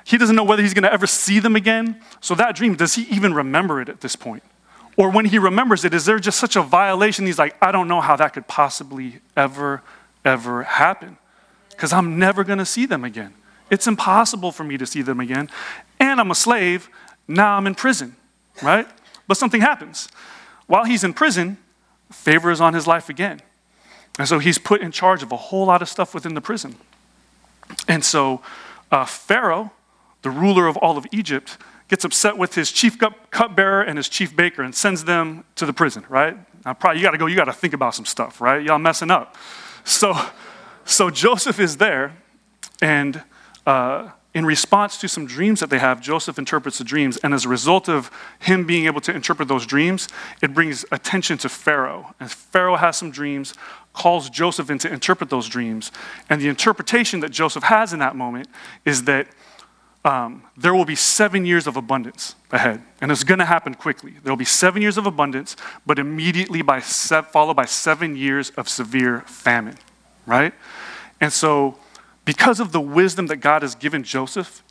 He 0.05 0.19
doesn't 0.19 0.35
know 0.35 0.45
whether 0.45 0.63
he's 0.63 0.75
going 0.75 0.83
to 0.83 0.93
ever 0.93 1.07
see 1.07 1.39
them 1.39 1.57
again. 1.57 2.01
So, 2.21 2.35
that 2.35 2.57
dream, 2.57 2.75
does 2.75 2.95
he 2.95 3.03
even 3.05 3.33
remember 3.33 3.81
it 3.81 3.89
at 3.89 4.01
this 4.01 4.17
point? 4.17 4.43
Or 4.97 5.11
when 5.11 5.25
he 5.25 5.39
remembers 5.39 5.85
it, 5.85 5.95
is 5.95 6.05
there 6.05 6.19
just 6.19 6.39
such 6.39 6.57
a 6.57 6.63
violation? 6.63 7.25
He's 7.25 7.39
like, 7.39 7.57
I 7.63 7.73
don't 7.73 7.89
know 7.89 8.01
how 8.01 8.17
that 8.17 8.35
could 8.35 8.47
possibly 8.47 9.21
ever, 9.37 9.83
ever 10.25 10.65
happen 10.65 11.17
because 11.71 11.93
I'm 11.93 12.19
never 12.19 12.45
going 12.45 12.59
to 12.59 12.67
see 12.67 12.85
them 12.85 13.05
again. 13.05 13.33
It's 13.71 13.87
impossible 13.87 14.53
for 14.53 14.65
me 14.65 14.77
to 14.77 14.85
see 14.85 15.01
them 15.01 15.19
again. 15.19 15.49
And 15.99 16.21
I'm 16.21 16.31
a 16.31 16.35
slave. 16.35 16.91
Now 17.27 17.57
I'm 17.57 17.67
in 17.67 17.75
prison, 17.75 18.17
right? 18.63 18.87
But 19.27 19.39
something 19.39 19.63
happens. 19.63 20.09
While 20.73 20.85
he's 20.85 21.05
in 21.05 21.13
prison, 21.13 21.59
favor 22.11 22.51
is 22.51 22.59
on 22.59 22.73
his 22.73 22.87
life 22.87 23.11
again. 23.11 23.43
And 24.19 24.27
so 24.27 24.39
he's 24.39 24.57
put 24.57 24.81
in 24.81 24.91
charge 24.91 25.23
of 25.23 25.31
a 25.31 25.37
whole 25.37 25.67
lot 25.67 25.83
of 25.83 25.89
stuff 25.91 26.15
within 26.15 26.33
the 26.33 26.41
prison. 26.41 26.77
And 27.89 28.03
so 28.03 28.41
uh, 28.91 29.05
Pharaoh, 29.05 29.71
the 30.23 30.31
ruler 30.31 30.67
of 30.67 30.79
all 30.79 30.97
of 30.97 31.05
Egypt, 31.13 31.59
gets 31.89 32.07
upset 32.07 32.39
with 32.39 32.55
his 32.55 32.73
chief 32.73 32.99
cupbearer 33.31 33.83
and 33.83 33.99
his 33.99 34.09
chief 34.09 34.35
baker 34.35 34.63
and 34.63 34.75
sends 34.75 35.05
them 35.05 35.45
to 35.57 35.67
the 35.67 35.75
prison, 35.75 36.07
right? 36.09 36.39
Now, 36.65 36.73
probably 36.73 37.01
you 37.01 37.07
got 37.07 37.11
to 37.11 37.19
go, 37.19 37.27
you 37.27 37.37
got 37.37 37.45
to 37.45 37.53
think 37.53 37.75
about 37.75 37.95
some 37.95 38.07
stuff, 38.07 38.41
right? 38.41 38.65
Y'all 38.65 38.79
messing 38.79 39.11
up. 39.11 39.37
So, 39.85 40.15
so 40.87 41.11
Joseph 41.11 41.61
is 41.61 41.77
there, 41.77 42.15
and 42.81 43.23
uh, 43.67 44.09
in 44.35 44.47
response 44.47 44.97
to 44.99 45.09
some 45.09 45.27
dreams 45.27 45.61
that 45.61 45.69
they 45.69 45.79
have, 45.79 46.01
Joseph 46.01 46.39
interprets 46.39 46.79
the 46.79 46.85
dreams. 46.85 47.19
And 47.19 47.35
as 47.35 47.45
a 47.45 47.49
result 47.49 47.89
of 47.89 48.11
him 48.39 48.67
being 48.67 48.87
able 48.87 49.01
to 49.03 49.15
interpret 49.15 49.49
those 49.49 49.67
dreams, 49.67 50.09
it 50.43 50.55
brings 50.55 50.87
attention 50.91 51.37
to 51.39 51.49
Pharaoh. 51.49 52.15
And 52.19 52.31
Pharaoh 52.31 52.77
has 52.77 52.97
some 52.97 53.11
dreams, 53.11 53.53
calls 53.93 54.31
Joseph 54.31 54.71
in 54.71 54.79
to 54.79 54.91
interpret 54.91 55.29
those 55.29 55.49
dreams. 55.49 55.93
And 56.31 56.41
the 56.41 56.49
interpretation 56.49 57.21
that 57.21 57.31
Joseph 57.31 57.65
has 57.65 57.93
in 57.93 57.99
that 57.99 58.17
moment 58.17 58.49
is 58.87 59.05
that 59.05 59.29
um, 60.05 60.43
there 60.57 60.75
will 60.75 60.87
be 60.87 60.97
seven 60.97 61.45
years 61.45 61.67
of 61.67 61.77
abundance 61.77 62.35
ahead. 62.51 62.83
And 63.01 63.13
it's 63.13 63.25
going 63.25 63.39
to 63.39 63.45
happen 63.45 63.75
quickly. 63.75 64.15
There 64.23 64.33
will 64.33 64.39
be 64.39 64.45
seven 64.47 64.83
years 64.83 64.97
of 64.97 65.07
abundance, 65.07 65.57
but 65.87 65.99
immediately 65.99 66.63
by 66.63 66.81
se- 66.81 67.27
followed 67.33 67.55
by 67.55 67.67
seven 67.67 68.17
years 68.17 68.51
of 68.51 68.69
severe 68.69 69.21
famine, 69.27 69.77
right? 70.27 70.55
And 71.21 71.33
so 71.33 71.79
because 72.25 72.61
of 72.61 72.73
the 72.73 72.81
wisdom 72.81 73.27
that 73.27 73.37
God 73.37 73.63
has 73.63 73.75
given 73.75 74.03
Joseph 74.03 74.63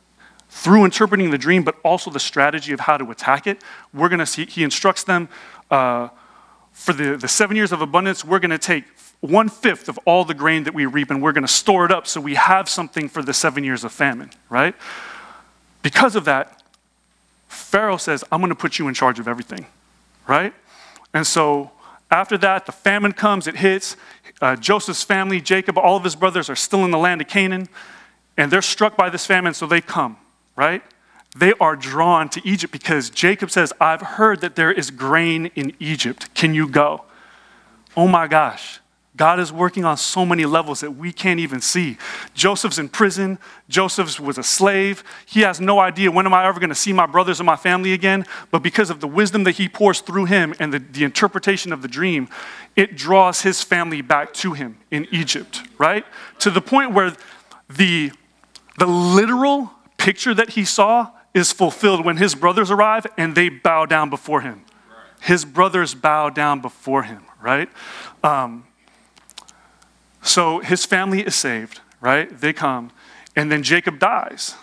through 0.48 0.84
interpreting 0.84 1.30
the 1.30 1.38
dream, 1.38 1.62
but 1.62 1.76
also 1.82 2.10
the 2.10 2.20
strategy 2.20 2.72
of 2.72 2.80
how 2.80 2.96
to 2.96 3.10
attack 3.10 3.46
it, 3.46 3.62
we're 3.94 4.08
going 4.08 4.18
to 4.18 4.26
see, 4.26 4.44
he 4.44 4.62
instructs 4.62 5.04
them 5.04 5.28
uh, 5.70 6.08
for 6.72 6.92
the, 6.92 7.16
the 7.16 7.28
seven 7.28 7.56
years 7.56 7.72
of 7.72 7.80
abundance, 7.80 8.24
we're 8.24 8.38
going 8.38 8.50
to 8.50 8.58
take 8.58 8.84
one 9.20 9.48
fifth 9.48 9.88
of 9.88 9.98
all 10.04 10.24
the 10.24 10.34
grain 10.34 10.64
that 10.64 10.74
we 10.74 10.84
reap, 10.84 11.10
and 11.10 11.22
we're 11.22 11.32
going 11.32 11.46
to 11.46 11.52
store 11.52 11.84
it 11.84 11.92
up 11.92 12.06
so 12.06 12.20
we 12.20 12.34
have 12.34 12.68
something 12.68 13.08
for 13.08 13.22
the 13.22 13.32
seven 13.32 13.62
years 13.62 13.84
of 13.84 13.92
famine, 13.92 14.30
right? 14.50 14.74
Because 15.82 16.16
of 16.16 16.24
that, 16.24 16.62
Pharaoh 17.48 17.98
says, 17.98 18.24
I'm 18.32 18.40
going 18.40 18.50
to 18.50 18.56
put 18.56 18.78
you 18.78 18.88
in 18.88 18.94
charge 18.94 19.18
of 19.18 19.28
everything, 19.28 19.66
right? 20.26 20.52
And 21.14 21.26
so 21.26 21.70
after 22.12 22.36
that, 22.38 22.66
the 22.66 22.72
famine 22.72 23.12
comes, 23.12 23.46
it 23.46 23.56
hits. 23.56 23.96
Uh, 24.40 24.54
Joseph's 24.54 25.02
family, 25.02 25.40
Jacob, 25.40 25.78
all 25.78 25.96
of 25.96 26.04
his 26.04 26.14
brothers 26.14 26.50
are 26.50 26.56
still 26.56 26.84
in 26.84 26.90
the 26.90 26.98
land 26.98 27.20
of 27.20 27.28
Canaan, 27.28 27.68
and 28.36 28.50
they're 28.50 28.62
struck 28.62 28.96
by 28.96 29.08
this 29.08 29.24
famine, 29.24 29.54
so 29.54 29.66
they 29.66 29.80
come, 29.80 30.18
right? 30.54 30.82
They 31.34 31.54
are 31.58 31.74
drawn 31.74 32.28
to 32.30 32.46
Egypt 32.46 32.70
because 32.70 33.08
Jacob 33.08 33.50
says, 33.50 33.72
I've 33.80 34.02
heard 34.02 34.42
that 34.42 34.54
there 34.56 34.70
is 34.70 34.90
grain 34.90 35.46
in 35.54 35.72
Egypt. 35.78 36.34
Can 36.34 36.54
you 36.54 36.68
go? 36.68 37.04
Oh 37.96 38.06
my 38.06 38.26
gosh. 38.26 38.80
God 39.22 39.38
is 39.38 39.52
working 39.52 39.84
on 39.84 39.96
so 39.98 40.26
many 40.26 40.44
levels 40.44 40.80
that 40.80 40.96
we 40.96 41.12
can't 41.12 41.38
even 41.38 41.60
see. 41.60 41.96
Joseph's 42.34 42.80
in 42.80 42.88
prison. 42.88 43.38
Joseph 43.68 44.18
was 44.18 44.36
a 44.36 44.42
slave. 44.42 45.04
He 45.26 45.42
has 45.42 45.60
no 45.60 45.78
idea 45.78 46.10
when 46.10 46.26
am 46.26 46.34
I 46.34 46.44
ever 46.44 46.58
going 46.58 46.70
to 46.70 46.74
see 46.74 46.92
my 46.92 47.06
brothers 47.06 47.38
and 47.38 47.46
my 47.46 47.54
family 47.54 47.92
again. 47.92 48.26
But 48.50 48.64
because 48.64 48.90
of 48.90 48.98
the 48.98 49.06
wisdom 49.06 49.44
that 49.44 49.52
he 49.52 49.68
pours 49.68 50.00
through 50.00 50.24
him 50.24 50.54
and 50.58 50.74
the, 50.74 50.80
the 50.80 51.04
interpretation 51.04 51.72
of 51.72 51.82
the 51.82 51.86
dream, 51.86 52.28
it 52.74 52.96
draws 52.96 53.42
his 53.42 53.62
family 53.62 54.02
back 54.02 54.32
to 54.42 54.54
him 54.54 54.78
in 54.90 55.06
Egypt, 55.12 55.62
right? 55.78 56.04
To 56.40 56.50
the 56.50 56.60
point 56.60 56.92
where 56.92 57.14
the, 57.70 58.10
the 58.80 58.86
literal 58.86 59.70
picture 59.98 60.34
that 60.34 60.50
he 60.50 60.64
saw 60.64 61.12
is 61.32 61.52
fulfilled 61.52 62.04
when 62.04 62.16
his 62.16 62.34
brothers 62.34 62.72
arrive 62.72 63.06
and 63.16 63.36
they 63.36 63.50
bow 63.50 63.86
down 63.86 64.10
before 64.10 64.40
him. 64.40 64.64
His 65.20 65.44
brothers 65.44 65.94
bow 65.94 66.28
down 66.28 66.60
before 66.60 67.04
him, 67.04 67.22
right? 67.40 67.68
Um, 68.24 68.64
so 70.22 70.60
his 70.60 70.86
family 70.86 71.20
is 71.20 71.34
saved, 71.34 71.80
right? 72.00 72.28
They 72.40 72.52
come, 72.52 72.90
and 73.36 73.50
then 73.50 73.62
Jacob 73.62 73.98
dies. 73.98 74.54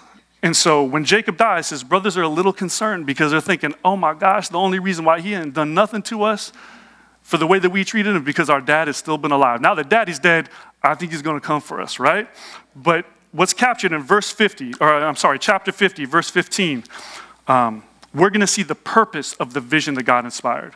And 0.42 0.56
so 0.56 0.84
when 0.84 1.04
Jacob 1.04 1.38
dies, 1.38 1.70
his 1.70 1.84
brothers 1.84 2.18
are 2.18 2.24
a 2.24 2.30
little 2.30 2.54
concerned 2.54 3.06
because 3.06 3.32
they're 3.32 3.42
thinking, 3.42 3.74
oh 3.84 3.98
my 3.98 4.14
gosh, 4.14 4.48
the 4.48 4.58
only 4.58 4.80
reason 4.80 5.04
why 5.04 5.20
he 5.20 5.34
hadn't 5.34 5.54
done 5.54 5.74
nothing 5.74 6.02
to 6.04 6.24
us 6.24 6.54
for 7.22 7.38
the 7.38 7.46
way 7.46 7.60
that 7.60 7.70
we 7.70 7.84
treated 7.84 8.16
him 8.16 8.24
because 8.24 8.50
our 8.50 8.62
dad 8.62 8.88
has 8.88 8.96
still 8.96 9.18
been 9.18 9.32
alive. 9.32 9.60
Now 9.60 9.76
that 9.76 9.90
daddy's 9.90 10.18
dead, 10.18 10.50
I 10.82 10.96
think 10.96 11.12
he's 11.12 11.22
going 11.22 11.40
to 11.40 11.46
come 11.46 11.62
for 11.62 11.82
us, 11.82 12.00
right? 12.00 12.30
But 12.76 13.06
what's 13.32 13.54
captured 13.54 13.92
in 13.92 14.02
verse 14.02 14.32
50, 14.32 14.76
or 14.80 14.94
I'm 14.94 15.18
sorry, 15.18 15.40
chapter 15.40 15.72
50, 15.74 16.06
verse 16.06 16.30
15, 16.30 16.86
um, 17.48 17.84
we're 18.14 18.30
going 18.30 18.42
to 18.42 18.48
see 18.48 18.64
the 18.64 18.76
purpose 18.76 19.34
of 19.34 19.54
the 19.54 19.60
vision 19.60 19.94
that 19.96 20.04
God 20.04 20.24
inspired. 20.24 20.76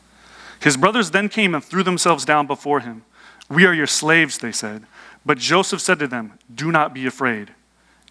His 0.61 0.77
brothers 0.77 1.11
then 1.11 1.27
came 1.27 1.55
and 1.55 1.63
threw 1.63 1.83
themselves 1.83 2.23
down 2.23 2.47
before 2.47 2.81
him. 2.81 3.03
We 3.49 3.65
are 3.65 3.73
your 3.73 3.87
slaves, 3.87 4.37
they 4.37 4.51
said. 4.51 4.85
But 5.25 5.37
Joseph 5.37 5.81
said 5.81 5.99
to 5.99 6.07
them, 6.07 6.37
Do 6.53 6.71
not 6.71 6.93
be 6.93 7.05
afraid. 7.05 7.51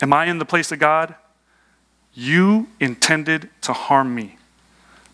Am 0.03 0.13
I 0.13 0.27
in 0.27 0.39
the 0.39 0.45
place 0.45 0.73
of 0.73 0.79
God? 0.79 1.15
You 2.13 2.69
intended 2.81 3.51
to 3.63 3.73
harm 3.73 4.15
me, 4.15 4.37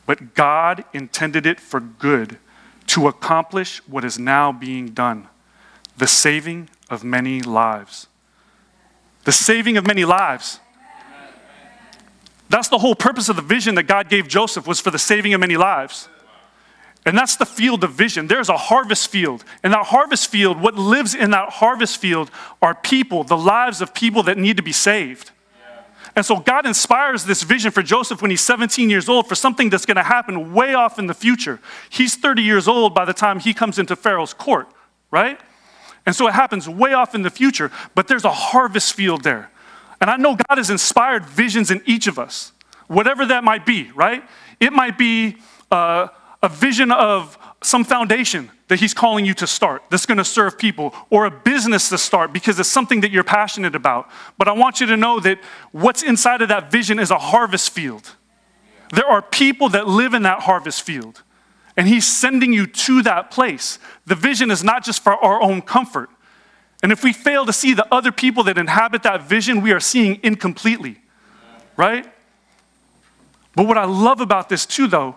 but 0.07 0.35
God 0.35 0.85
intended 0.95 1.45
it 1.45 1.61
for 1.61 1.79
good 1.79 2.39
to 2.89 3.07
accomplish 3.07 3.87
what 3.87 4.05
is 4.05 4.19
now 4.19 4.51
being 4.51 4.89
done 4.89 5.29
the 5.99 6.07
saving 6.07 6.69
of 6.91 7.03
many 7.03 7.41
lives. 7.41 8.07
The 9.25 9.33
saving 9.33 9.77
of 9.77 9.87
many 9.87 10.05
lives. 10.05 10.61
That's 12.49 12.69
the 12.69 12.79
whole 12.79 12.95
purpose 12.95 13.29
of 13.29 13.37
the 13.37 13.43
vision 13.43 13.75
that 13.77 13.85
God 13.85 14.09
gave 14.09 14.29
Joseph 14.29 14.67
was 14.67 14.79
for 14.79 14.91
the 14.91 14.99
saving 14.99 15.33
of 15.35 15.41
many 15.41 15.57
lives. 15.57 16.09
And 17.07 17.17
that's 17.17 17.37
the 17.37 17.47
field 17.47 17.85
of 17.85 17.93
vision. 17.93 18.27
There's 18.27 18.49
a 18.49 18.57
harvest 18.57 19.09
field. 19.09 19.45
And 19.63 19.73
that 19.73 19.87
harvest 19.87 20.29
field, 20.29 20.61
what 20.61 20.75
lives 20.75 21.15
in 21.15 21.31
that 21.31 21.51
harvest 21.51 21.99
field 21.99 22.33
are 22.61 22.75
people, 22.75 23.23
the 23.23 23.37
lives 23.37 23.81
of 23.81 23.95
people 23.95 24.25
that 24.25 24.37
need 24.37 24.57
to 24.57 24.63
be 24.63 24.73
saved. 24.73 25.31
And 26.17 26.27
so 26.27 26.41
God 26.41 26.67
inspires 26.67 27.25
this 27.25 27.45
vision 27.45 27.71
for 27.71 27.83
Joseph 27.83 28.23
when 28.23 28.31
he's 28.33 28.41
17 28.41 28.91
years 28.91 29.09
old 29.09 29.29
for 29.29 29.37
something 29.37 29.71
that's 29.71 29.87
going 29.87 29.99
to 29.99 30.03
happen 30.03 30.53
way 30.53 30.75
off 30.75 30.99
in 30.99 31.07
the 31.07 31.15
future. 31.15 31.61
He's 31.91 32.17
30 32.17 32.43
years 32.43 32.67
old 32.67 32.93
by 32.93 33.05
the 33.05 33.13
time 33.13 33.39
he 33.39 33.55
comes 33.55 33.79
into 33.79 33.95
Pharaoh's 33.95 34.35
court, 34.35 34.67
right? 35.11 35.39
And 36.07 36.17
so 36.17 36.27
it 36.27 36.33
happens 36.33 36.69
way 36.69 36.93
off 36.93 37.15
in 37.15 37.23
the 37.23 37.31
future, 37.31 37.71
but 37.95 38.09
there's 38.09 38.25
a 38.25 38.33
harvest 38.33 38.95
field 38.95 39.23
there. 39.23 39.51
And 40.01 40.11
I 40.11 40.17
know 40.17 40.35
God 40.35 40.59
has 40.59 40.71
inspired 40.71 41.25
visions 41.25 41.71
in 41.71 41.83
each 41.87 42.07
of 42.09 42.19
us, 42.19 42.53
whatever 42.89 43.27
that 43.27 43.45
might 43.45 43.65
be, 43.65 43.93
right? 43.93 44.25
It 44.59 44.73
might 44.73 44.99
be. 44.99 45.37
Uh, 45.71 46.09
a 46.43 46.49
vision 46.49 46.93
of 46.93 47.39
some 47.63 47.85
foundation 47.85 48.51
that 48.69 48.81
he's 48.81 48.93
calling 48.93 49.25
you 49.25 49.35
to 49.35 49.47
start 49.47 49.83
that's 49.91 50.07
going 50.07 50.19
to 50.19 50.25
serve 50.25 50.59
people, 50.59 50.95
or 51.11 51.25
a 51.25 51.31
business 51.31 51.89
to 51.89 51.99
start 51.99 52.33
because 52.33 52.59
it's 52.59 52.69
something 52.69 53.01
that 53.01 53.11
you're 53.11 53.25
passionate 53.25 53.75
about. 53.75 54.09
But 54.39 54.49
I 54.49 54.53
want 54.53 54.81
you 54.81 54.87
to 54.87 54.97
know 54.97 55.21
that 55.21 55.39
what's 55.73 56.03
inside 56.03 56.43
of 56.43 56.49
that 56.49 56.71
vision 56.71 56.99
is 56.99 57.11
a 57.11 57.19
harvest 57.19 57.71
field. 57.71 58.15
There 58.93 59.07
are 59.07 59.23
people 59.23 59.69
that 59.71 59.89
live 59.89 60.15
in 60.15 60.23
that 60.23 60.41
harvest 60.41 60.83
field, 60.83 61.23
and 61.77 61.89
he's 61.89 62.07
sending 62.07 62.53
you 62.53 62.67
to 62.67 63.03
that 63.03 63.31
place. 63.31 63.79
The 64.07 64.15
vision 64.15 64.51
is 64.51 64.63
not 64.63 64.85
just 64.85 65.03
for 65.03 65.13
our 65.13 65.41
own 65.41 65.63
comfort. 65.63 66.11
And 66.83 66.93
if 66.93 67.03
we 67.03 67.13
fail 67.13 67.47
to 67.47 67.53
see 67.53 67.73
the 67.75 67.87
other 67.93 68.13
people 68.13 68.43
that 68.45 68.59
inhabit 68.59 69.03
that 69.05 69.23
vision, 69.23 69.61
we 69.61 69.73
are 69.73 69.81
seeing 69.81 70.21
incompletely, 70.23 71.01
right? 71.77 72.07
But 73.55 73.67
what 73.67 73.79
I 73.79 73.85
love 73.85 74.21
about 74.21 74.49
this 74.49 74.67
too, 74.67 74.87
though, 74.87 75.17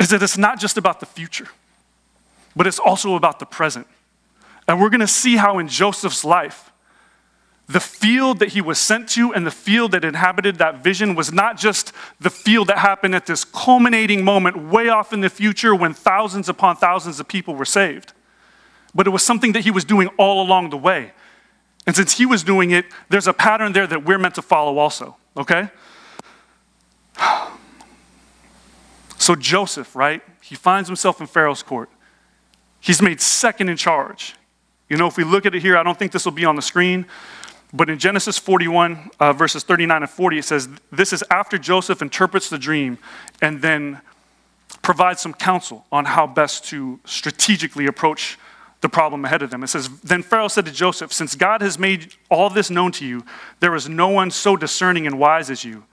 is 0.00 0.10
that 0.10 0.22
it's 0.22 0.38
not 0.38 0.60
just 0.60 0.76
about 0.76 1.00
the 1.00 1.06
future, 1.06 1.48
but 2.54 2.66
it's 2.66 2.78
also 2.78 3.14
about 3.14 3.38
the 3.38 3.46
present. 3.46 3.86
And 4.66 4.80
we're 4.80 4.90
going 4.90 5.00
to 5.00 5.06
see 5.06 5.36
how 5.36 5.58
in 5.58 5.68
Joseph's 5.68 6.24
life, 6.24 6.70
the 7.68 7.80
field 7.80 8.38
that 8.38 8.50
he 8.50 8.60
was 8.62 8.78
sent 8.78 9.08
to 9.10 9.32
and 9.34 9.46
the 9.46 9.50
field 9.50 9.92
that 9.92 10.04
inhabited 10.04 10.56
that 10.56 10.82
vision 10.82 11.14
was 11.14 11.32
not 11.32 11.58
just 11.58 11.92
the 12.18 12.30
field 12.30 12.68
that 12.68 12.78
happened 12.78 13.14
at 13.14 13.26
this 13.26 13.44
culminating 13.44 14.24
moment 14.24 14.56
way 14.56 14.88
off 14.88 15.12
in 15.12 15.20
the 15.20 15.28
future 15.28 15.74
when 15.74 15.92
thousands 15.92 16.48
upon 16.48 16.76
thousands 16.76 17.20
of 17.20 17.28
people 17.28 17.54
were 17.54 17.66
saved, 17.66 18.14
but 18.94 19.06
it 19.06 19.10
was 19.10 19.22
something 19.22 19.52
that 19.52 19.64
he 19.64 19.70
was 19.70 19.84
doing 19.84 20.08
all 20.18 20.42
along 20.42 20.70
the 20.70 20.78
way. 20.78 21.12
And 21.86 21.94
since 21.94 22.16
he 22.16 22.24
was 22.24 22.42
doing 22.42 22.70
it, 22.70 22.86
there's 23.10 23.26
a 23.26 23.34
pattern 23.34 23.72
there 23.72 23.86
that 23.86 24.04
we're 24.04 24.18
meant 24.18 24.34
to 24.36 24.42
follow 24.42 24.78
also, 24.78 25.16
okay? 25.36 25.68
So 29.28 29.36
Joseph, 29.36 29.94
right? 29.94 30.22
He 30.40 30.54
finds 30.54 30.88
himself 30.88 31.20
in 31.20 31.26
Pharaoh's 31.26 31.62
court. 31.62 31.90
He's 32.80 33.02
made 33.02 33.20
second 33.20 33.68
in 33.68 33.76
charge. 33.76 34.34
You 34.88 34.96
know, 34.96 35.06
if 35.06 35.18
we 35.18 35.24
look 35.24 35.44
at 35.44 35.54
it 35.54 35.60
here, 35.60 35.76
I 35.76 35.82
don't 35.82 35.98
think 35.98 36.12
this 36.12 36.24
will 36.24 36.32
be 36.32 36.46
on 36.46 36.56
the 36.56 36.62
screen, 36.62 37.04
but 37.70 37.90
in 37.90 37.98
Genesis 37.98 38.38
41, 38.38 39.10
uh, 39.20 39.34
verses 39.34 39.64
39 39.64 40.04
and 40.04 40.10
40, 40.10 40.38
it 40.38 40.46
says, 40.46 40.66
This 40.90 41.12
is 41.12 41.22
after 41.30 41.58
Joseph 41.58 42.00
interprets 42.00 42.48
the 42.48 42.56
dream 42.56 42.96
and 43.42 43.60
then 43.60 44.00
provides 44.80 45.20
some 45.20 45.34
counsel 45.34 45.84
on 45.92 46.06
how 46.06 46.26
best 46.26 46.64
to 46.70 46.98
strategically 47.04 47.84
approach 47.84 48.38
the 48.80 48.88
problem 48.88 49.26
ahead 49.26 49.42
of 49.42 49.50
them. 49.50 49.62
It 49.62 49.66
says, 49.66 49.90
Then 50.00 50.22
Pharaoh 50.22 50.48
said 50.48 50.64
to 50.64 50.72
Joseph, 50.72 51.12
Since 51.12 51.34
God 51.34 51.60
has 51.60 51.78
made 51.78 52.14
all 52.30 52.48
this 52.48 52.70
known 52.70 52.92
to 52.92 53.04
you, 53.04 53.26
there 53.60 53.74
is 53.74 53.90
no 53.90 54.08
one 54.08 54.30
so 54.30 54.56
discerning 54.56 55.06
and 55.06 55.18
wise 55.18 55.50
as 55.50 55.66
you. 55.66 55.84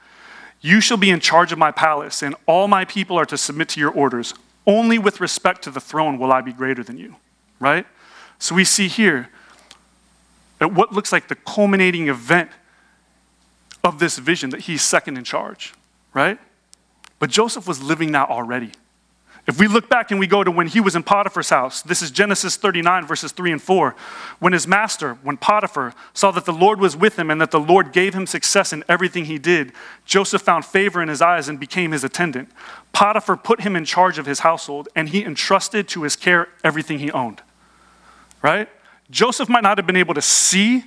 You 0.65 0.81
shall 0.81 0.97
be 0.97 1.11
in 1.11 1.19
charge 1.19 1.51
of 1.51 1.59
my 1.59 1.69
palace, 1.69 2.23
and 2.23 2.33
all 2.47 2.67
my 2.67 2.85
people 2.85 3.19
are 3.19 3.25
to 3.27 3.37
submit 3.37 3.69
to 3.69 3.79
your 3.79 3.91
orders. 3.91 4.33
Only 4.65 4.97
with 4.97 5.21
respect 5.21 5.61
to 5.65 5.69
the 5.69 5.79
throne 5.79 6.17
will 6.17 6.33
I 6.33 6.41
be 6.41 6.51
greater 6.51 6.83
than 6.83 6.97
you. 6.97 7.17
Right? 7.59 7.85
So 8.39 8.55
we 8.55 8.63
see 8.63 8.87
here 8.87 9.29
at 10.59 10.73
what 10.73 10.91
looks 10.91 11.11
like 11.11 11.27
the 11.27 11.35
culminating 11.35 12.07
event 12.07 12.49
of 13.83 13.99
this 13.99 14.17
vision 14.17 14.49
that 14.49 14.61
he's 14.61 14.81
second 14.81 15.19
in 15.19 15.23
charge. 15.23 15.75
Right? 16.15 16.39
But 17.19 17.29
Joseph 17.29 17.67
was 17.67 17.83
living 17.83 18.13
that 18.13 18.29
already. 18.29 18.71
If 19.47 19.59
we 19.59 19.67
look 19.67 19.89
back 19.89 20.09
and 20.09 20.19
we 20.19 20.25
go 20.25 20.43
to 20.43 20.49
when 20.49 20.65
he 20.67 20.79
was 20.79 20.95
in 20.95 21.03
Potiphar's 21.03 21.51
house, 21.51 21.83
this 21.83 22.01
is 22.01 22.09
Genesis 22.09 22.55
39, 22.55 23.05
verses 23.05 23.31
3 23.31 23.51
and 23.51 23.61
4. 23.61 23.95
When 24.39 24.53
his 24.53 24.65
master, 24.65 25.19
when 25.21 25.37
Potiphar, 25.37 25.93
saw 26.13 26.31
that 26.31 26.45
the 26.45 26.53
Lord 26.53 26.79
was 26.79 26.97
with 26.97 27.19
him 27.19 27.29
and 27.29 27.39
that 27.39 27.51
the 27.51 27.59
Lord 27.59 27.91
gave 27.91 28.15
him 28.15 28.25
success 28.25 28.73
in 28.73 28.83
everything 28.89 29.25
he 29.25 29.37
did, 29.37 29.71
Joseph 30.03 30.41
found 30.41 30.65
favor 30.65 30.99
in 30.99 31.09
his 31.09 31.21
eyes 31.21 31.47
and 31.47 31.59
became 31.59 31.91
his 31.91 32.03
attendant. 32.03 32.49
Potiphar 32.91 33.37
put 33.37 33.61
him 33.61 33.75
in 33.75 33.85
charge 33.85 34.17
of 34.17 34.25
his 34.25 34.39
household, 34.39 34.89
and 34.95 35.09
he 35.09 35.23
entrusted 35.23 35.87
to 35.89 36.01
his 36.03 36.15
care 36.15 36.49
everything 36.63 36.97
he 36.97 37.11
owned. 37.11 37.43
right? 38.41 38.67
Joseph 39.11 39.47
might 39.47 39.63
not 39.63 39.77
have 39.77 39.85
been 39.85 39.95
able 39.95 40.15
to 40.15 40.21
see 40.21 40.85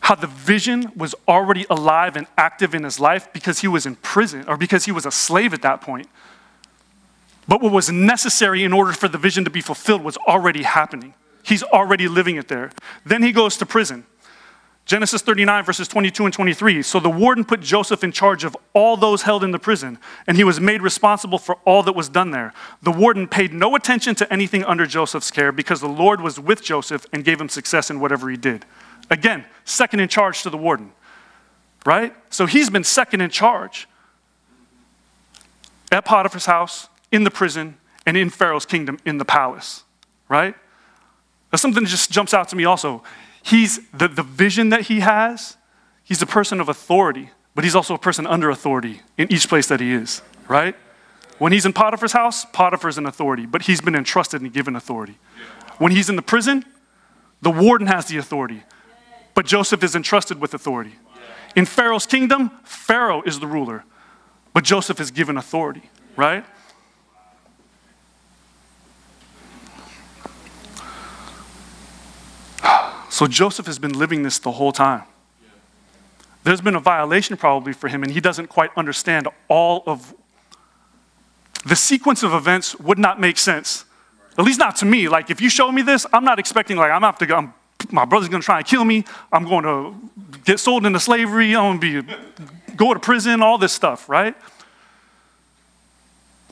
how 0.00 0.14
the 0.14 0.26
vision 0.26 0.92
was 0.96 1.14
already 1.26 1.64
alive 1.70 2.16
and 2.16 2.26
active 2.36 2.74
in 2.74 2.82
his 2.82 2.98
life 3.00 3.32
because 3.32 3.60
he 3.60 3.68
was 3.68 3.86
in 3.86 3.94
prison 3.96 4.44
or 4.48 4.56
because 4.56 4.84
he 4.84 4.92
was 4.92 5.06
a 5.06 5.10
slave 5.10 5.54
at 5.54 5.62
that 5.62 5.80
point. 5.80 6.08
But 7.48 7.60
what 7.60 7.72
was 7.72 7.90
necessary 7.90 8.62
in 8.64 8.72
order 8.72 8.92
for 8.92 9.08
the 9.08 9.18
vision 9.18 9.44
to 9.44 9.50
be 9.50 9.60
fulfilled 9.60 10.02
was 10.02 10.16
already 10.16 10.62
happening. 10.62 11.14
He's 11.42 11.62
already 11.62 12.08
living 12.08 12.36
it 12.36 12.48
there. 12.48 12.70
Then 13.04 13.22
he 13.22 13.32
goes 13.32 13.56
to 13.58 13.66
prison. 13.66 14.06
Genesis 14.84 15.22
39, 15.22 15.64
verses 15.64 15.86
22 15.86 16.24
and 16.24 16.34
23. 16.34 16.82
So 16.82 16.98
the 16.98 17.08
warden 17.08 17.44
put 17.44 17.60
Joseph 17.60 18.02
in 18.02 18.10
charge 18.10 18.42
of 18.42 18.56
all 18.72 18.96
those 18.96 19.22
held 19.22 19.44
in 19.44 19.52
the 19.52 19.58
prison, 19.58 19.98
and 20.26 20.36
he 20.36 20.44
was 20.44 20.60
made 20.60 20.82
responsible 20.82 21.38
for 21.38 21.56
all 21.64 21.84
that 21.84 21.92
was 21.92 22.08
done 22.08 22.32
there. 22.32 22.52
The 22.82 22.90
warden 22.90 23.28
paid 23.28 23.52
no 23.52 23.76
attention 23.76 24.16
to 24.16 24.32
anything 24.32 24.64
under 24.64 24.84
Joseph's 24.84 25.30
care 25.30 25.52
because 25.52 25.80
the 25.80 25.88
Lord 25.88 26.20
was 26.20 26.40
with 26.40 26.62
Joseph 26.62 27.06
and 27.12 27.24
gave 27.24 27.40
him 27.40 27.48
success 27.48 27.90
in 27.90 28.00
whatever 28.00 28.28
he 28.28 28.36
did. 28.36 28.64
Again, 29.08 29.44
second 29.64 30.00
in 30.00 30.08
charge 30.08 30.42
to 30.42 30.50
the 30.50 30.56
warden, 30.56 30.92
right? 31.86 32.14
So 32.30 32.46
he's 32.46 32.68
been 32.68 32.84
second 32.84 33.20
in 33.20 33.30
charge 33.30 33.88
at 35.92 36.04
Potiphar's 36.04 36.46
house, 36.46 36.88
in 37.12 37.24
the 37.24 37.30
prison, 37.30 37.76
and 38.06 38.16
in 38.16 38.30
Pharaoh's 38.30 38.66
kingdom, 38.66 38.98
in 39.04 39.18
the 39.18 39.24
palace, 39.24 39.84
right? 40.28 40.54
That's 41.50 41.60
something 41.60 41.84
that 41.84 41.90
just 41.90 42.10
jumps 42.10 42.34
out 42.34 42.48
to 42.48 42.56
me 42.56 42.64
also. 42.64 43.02
He's 43.42 43.86
the, 43.90 44.08
the 44.08 44.22
vision 44.22 44.70
that 44.70 44.82
he 44.82 45.00
has, 45.00 45.56
he's 46.02 46.22
a 46.22 46.26
person 46.26 46.60
of 46.60 46.68
authority, 46.68 47.30
but 47.54 47.64
he's 47.64 47.76
also 47.76 47.94
a 47.94 47.98
person 47.98 48.26
under 48.26 48.50
authority 48.50 49.02
in 49.18 49.30
each 49.30 49.48
place 49.48 49.66
that 49.68 49.80
he 49.80 49.92
is, 49.92 50.22
right? 50.48 50.74
When 51.38 51.52
he's 51.52 51.66
in 51.66 51.72
Potiphar's 51.72 52.12
house, 52.12 52.44
Potiphar's 52.46 52.98
an 52.98 53.06
authority, 53.06 53.46
but 53.46 53.62
he's 53.62 53.80
been 53.80 53.94
entrusted 53.94 54.40
and 54.42 54.52
given 54.52 54.76
authority. 54.76 55.18
When 55.78 55.92
he's 55.92 56.08
in 56.08 56.16
the 56.16 56.22
prison, 56.22 56.64
the 57.42 57.50
warden 57.50 57.88
has 57.88 58.06
the 58.06 58.16
authority, 58.16 58.62
but 59.34 59.44
Joseph 59.44 59.82
is 59.82 59.94
entrusted 59.94 60.40
with 60.40 60.54
authority. 60.54 60.94
In 61.56 61.66
Pharaoh's 61.66 62.06
kingdom, 62.06 62.50
Pharaoh 62.64 63.22
is 63.22 63.40
the 63.40 63.46
ruler, 63.46 63.84
but 64.54 64.64
Joseph 64.64 65.00
is 65.00 65.10
given 65.10 65.36
authority, 65.36 65.90
right? 66.16 66.44
So 73.22 73.28
Joseph 73.28 73.66
has 73.66 73.78
been 73.78 73.96
living 73.96 74.24
this 74.24 74.40
the 74.40 74.50
whole 74.50 74.72
time. 74.72 75.04
There's 76.42 76.60
been 76.60 76.74
a 76.74 76.80
violation 76.80 77.36
probably 77.36 77.72
for 77.72 77.86
him, 77.86 78.02
and 78.02 78.10
he 78.10 78.20
doesn't 78.20 78.48
quite 78.48 78.70
understand 78.76 79.28
all 79.46 79.84
of 79.86 80.12
the 81.64 81.76
sequence 81.76 82.24
of 82.24 82.34
events 82.34 82.74
would 82.80 82.98
not 82.98 83.20
make 83.20 83.38
sense. 83.38 83.84
At 84.36 84.44
least 84.44 84.58
not 84.58 84.74
to 84.78 84.86
me. 84.86 85.08
Like 85.08 85.30
if 85.30 85.40
you 85.40 85.48
show 85.48 85.70
me 85.70 85.82
this, 85.82 86.04
I'm 86.12 86.24
not 86.24 86.40
expecting 86.40 86.76
like 86.76 86.90
I'm 86.90 87.02
have 87.02 87.16
to 87.18 87.26
go. 87.26 87.36
I'm, 87.36 87.54
my 87.92 88.04
brother's 88.04 88.28
gonna 88.28 88.42
try 88.42 88.58
and 88.58 88.66
kill 88.66 88.84
me. 88.84 89.04
I'm 89.32 89.44
going 89.44 89.62
to 89.62 89.94
get 90.44 90.58
sold 90.58 90.84
into 90.84 90.98
slavery. 90.98 91.54
I'm 91.54 91.78
gonna 91.78 92.02
be 92.02 92.16
go 92.74 92.92
to 92.92 92.98
prison. 92.98 93.40
All 93.40 93.56
this 93.56 93.72
stuff, 93.72 94.08
right? 94.08 94.34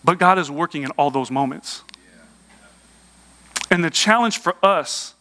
But 0.04 0.20
God 0.20 0.38
is 0.38 0.52
working 0.52 0.84
in 0.84 0.92
all 0.92 1.10
those 1.10 1.32
moments. 1.32 1.82
And 3.72 3.82
the 3.82 3.90
challenge 3.90 4.38
for 4.38 4.54
us 4.64 5.16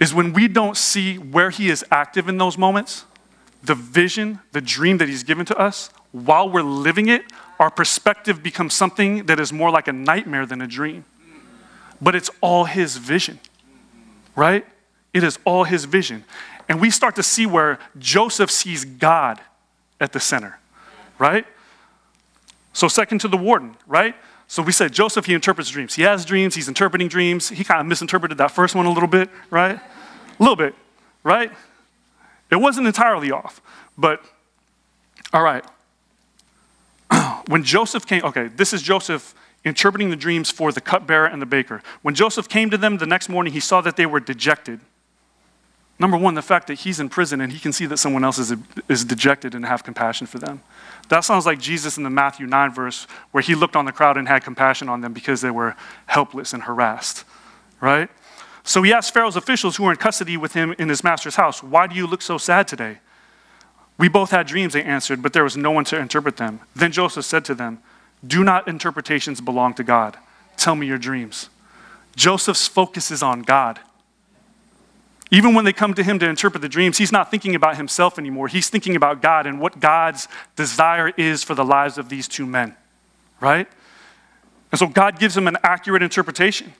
is 0.00 0.12
when 0.12 0.32
we 0.32 0.48
don't 0.48 0.76
see 0.76 1.16
where 1.16 1.50
He 1.50 1.70
is 1.70 1.84
active 1.90 2.28
in 2.28 2.38
those 2.38 2.58
moments, 2.58 3.04
the 3.62 3.74
vision, 3.74 4.40
the 4.52 4.60
dream 4.60 4.98
that 4.98 5.08
He's 5.08 5.22
given 5.22 5.46
to 5.46 5.56
us, 5.58 5.90
while 6.12 6.48
we're 6.48 6.62
living 6.62 7.08
it, 7.08 7.24
our 7.58 7.70
perspective 7.70 8.42
becomes 8.42 8.74
something 8.74 9.26
that 9.26 9.40
is 9.40 9.52
more 9.52 9.70
like 9.70 9.88
a 9.88 9.92
nightmare 9.92 10.46
than 10.46 10.60
a 10.60 10.66
dream. 10.66 11.04
But 12.00 12.14
it's 12.14 12.30
all 12.40 12.64
His 12.64 12.96
vision, 12.96 13.40
right? 14.34 14.66
It 15.14 15.24
is 15.24 15.38
all 15.44 15.64
His 15.64 15.84
vision. 15.86 16.24
And 16.68 16.80
we 16.80 16.90
start 16.90 17.16
to 17.16 17.22
see 17.22 17.46
where 17.46 17.78
Joseph 17.98 18.50
sees 18.50 18.84
God 18.84 19.40
at 20.00 20.12
the 20.12 20.20
center, 20.20 20.58
right? 21.18 21.46
So, 22.72 22.88
second 22.88 23.20
to 23.20 23.28
the 23.28 23.38
warden, 23.38 23.76
right? 23.86 24.14
So 24.48 24.62
we 24.62 24.72
said 24.72 24.92
Joseph, 24.92 25.26
he 25.26 25.34
interprets 25.34 25.70
dreams. 25.70 25.94
He 25.94 26.02
has 26.02 26.24
dreams, 26.24 26.54
he's 26.54 26.68
interpreting 26.68 27.08
dreams. 27.08 27.48
He 27.48 27.64
kind 27.64 27.80
of 27.80 27.86
misinterpreted 27.86 28.38
that 28.38 28.50
first 28.50 28.74
one 28.74 28.86
a 28.86 28.92
little 28.92 29.08
bit, 29.08 29.28
right? 29.50 29.76
A 29.76 30.42
little 30.42 30.56
bit, 30.56 30.74
right? 31.24 31.50
It 32.50 32.56
wasn't 32.56 32.86
entirely 32.86 33.32
off, 33.32 33.60
but 33.98 34.24
all 35.32 35.42
right. 35.42 35.64
when 37.48 37.64
Joseph 37.64 38.06
came, 38.06 38.24
okay, 38.24 38.48
this 38.48 38.72
is 38.72 38.82
Joseph 38.82 39.34
interpreting 39.64 40.10
the 40.10 40.16
dreams 40.16 40.50
for 40.50 40.70
the 40.70 40.80
cupbearer 40.80 41.26
and 41.26 41.42
the 41.42 41.46
baker. 41.46 41.82
When 42.02 42.14
Joseph 42.14 42.48
came 42.48 42.70
to 42.70 42.78
them 42.78 42.98
the 42.98 43.06
next 43.06 43.28
morning, 43.28 43.52
he 43.52 43.60
saw 43.60 43.80
that 43.80 43.96
they 43.96 44.06
were 44.06 44.20
dejected. 44.20 44.80
Number 45.98 46.16
one, 46.16 46.34
the 46.34 46.42
fact 46.42 46.66
that 46.66 46.74
he's 46.80 47.00
in 47.00 47.08
prison 47.08 47.40
and 47.40 47.52
he 47.52 47.58
can 47.58 47.72
see 47.72 47.86
that 47.86 47.96
someone 47.96 48.22
else 48.22 48.38
is, 48.38 48.54
is 48.88 49.04
dejected 49.04 49.54
and 49.54 49.64
have 49.64 49.82
compassion 49.82 50.26
for 50.26 50.38
them. 50.38 50.60
That 51.08 51.20
sounds 51.20 51.46
like 51.46 51.58
Jesus 51.58 51.96
in 51.96 52.02
the 52.02 52.10
Matthew 52.10 52.46
9 52.46 52.72
verse 52.72 53.06
where 53.30 53.42
he 53.42 53.54
looked 53.54 53.76
on 53.76 53.86
the 53.86 53.92
crowd 53.92 54.16
and 54.16 54.28
had 54.28 54.44
compassion 54.44 54.88
on 54.88 55.00
them 55.00 55.12
because 55.12 55.40
they 55.40 55.50
were 55.50 55.74
helpless 56.06 56.52
and 56.52 56.64
harassed, 56.64 57.24
right? 57.80 58.10
So 58.62 58.82
he 58.82 58.92
asked 58.92 59.14
Pharaoh's 59.14 59.36
officials 59.36 59.76
who 59.76 59.84
were 59.84 59.92
in 59.92 59.96
custody 59.96 60.36
with 60.36 60.52
him 60.52 60.74
in 60.78 60.88
his 60.88 61.04
master's 61.04 61.36
house, 61.36 61.62
Why 61.62 61.86
do 61.86 61.94
you 61.94 62.06
look 62.06 62.20
so 62.20 62.36
sad 62.36 62.68
today? 62.68 62.98
We 63.96 64.08
both 64.08 64.30
had 64.30 64.46
dreams, 64.46 64.74
they 64.74 64.82
answered, 64.82 65.22
but 65.22 65.32
there 65.32 65.44
was 65.44 65.56
no 65.56 65.70
one 65.70 65.84
to 65.86 65.98
interpret 65.98 66.36
them. 66.36 66.60
Then 66.74 66.92
Joseph 66.92 67.24
said 67.24 67.44
to 67.46 67.54
them, 67.54 67.78
Do 68.26 68.44
not 68.44 68.68
interpretations 68.68 69.40
belong 69.40 69.72
to 69.74 69.84
God? 69.84 70.18
Tell 70.56 70.74
me 70.74 70.86
your 70.86 70.98
dreams. 70.98 71.48
Joseph's 72.16 72.66
focus 72.66 73.10
is 73.10 73.22
on 73.22 73.42
God. 73.42 73.80
Even 75.30 75.54
when 75.54 75.64
they 75.64 75.72
come 75.72 75.92
to 75.94 76.02
him 76.02 76.18
to 76.20 76.28
interpret 76.28 76.62
the 76.62 76.68
dreams, 76.68 76.98
he's 76.98 77.10
not 77.10 77.30
thinking 77.30 77.54
about 77.54 77.76
himself 77.76 78.18
anymore. 78.18 78.46
He's 78.46 78.68
thinking 78.68 78.94
about 78.94 79.20
God 79.20 79.46
and 79.46 79.60
what 79.60 79.80
God's 79.80 80.28
desire 80.54 81.12
is 81.16 81.42
for 81.42 81.54
the 81.54 81.64
lives 81.64 81.98
of 81.98 82.08
these 82.08 82.28
two 82.28 82.46
men, 82.46 82.76
right? 83.40 83.66
And 84.70 84.78
so 84.78 84.86
God 84.86 85.18
gives 85.18 85.36
him 85.36 85.48
an 85.48 85.56
accurate 85.64 86.02
interpretation. 86.02 86.74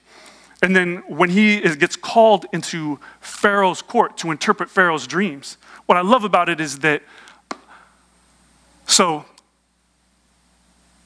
And 0.63 0.75
then 0.75 1.03
when 1.09 1.31
he 1.31 1.61
gets 1.61 1.97
called 1.97 2.47
into 2.53 2.99
Pharaoh's 3.21 3.83
court 3.83 4.17
to 4.19 4.31
interpret 4.31 4.71
Pharaoh's 4.71 5.07
dreams, 5.07 5.59
what 5.87 5.99
I 5.99 6.01
love 6.01 6.25
about 6.25 6.49
it 6.49 6.61
is 6.61 6.79
that, 6.81 7.03
so, 8.87 9.25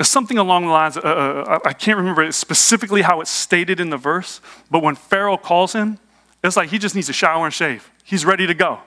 something 0.00 0.38
along 0.38 0.66
the 0.66 0.70
lines, 0.70 0.96
uh, 0.96 1.00
uh, 1.00 1.58
I 1.64 1.72
can't 1.72 1.96
remember 1.96 2.30
specifically 2.32 3.02
how 3.02 3.20
it's 3.20 3.30
stated 3.30 3.80
in 3.80 3.90
the 3.90 3.96
verse, 3.96 4.40
but 4.70 4.82
when 4.82 4.94
Pharaoh 4.94 5.36
calls 5.36 5.72
him, 5.72 5.98
it's 6.42 6.56
like 6.56 6.70
he 6.70 6.78
just 6.78 6.94
needs 6.94 7.08
a 7.08 7.12
shower 7.12 7.44
and 7.44 7.54
shave. 7.54 7.90
He's 8.04 8.24
ready 8.24 8.46
to 8.46 8.54
go. 8.54 8.80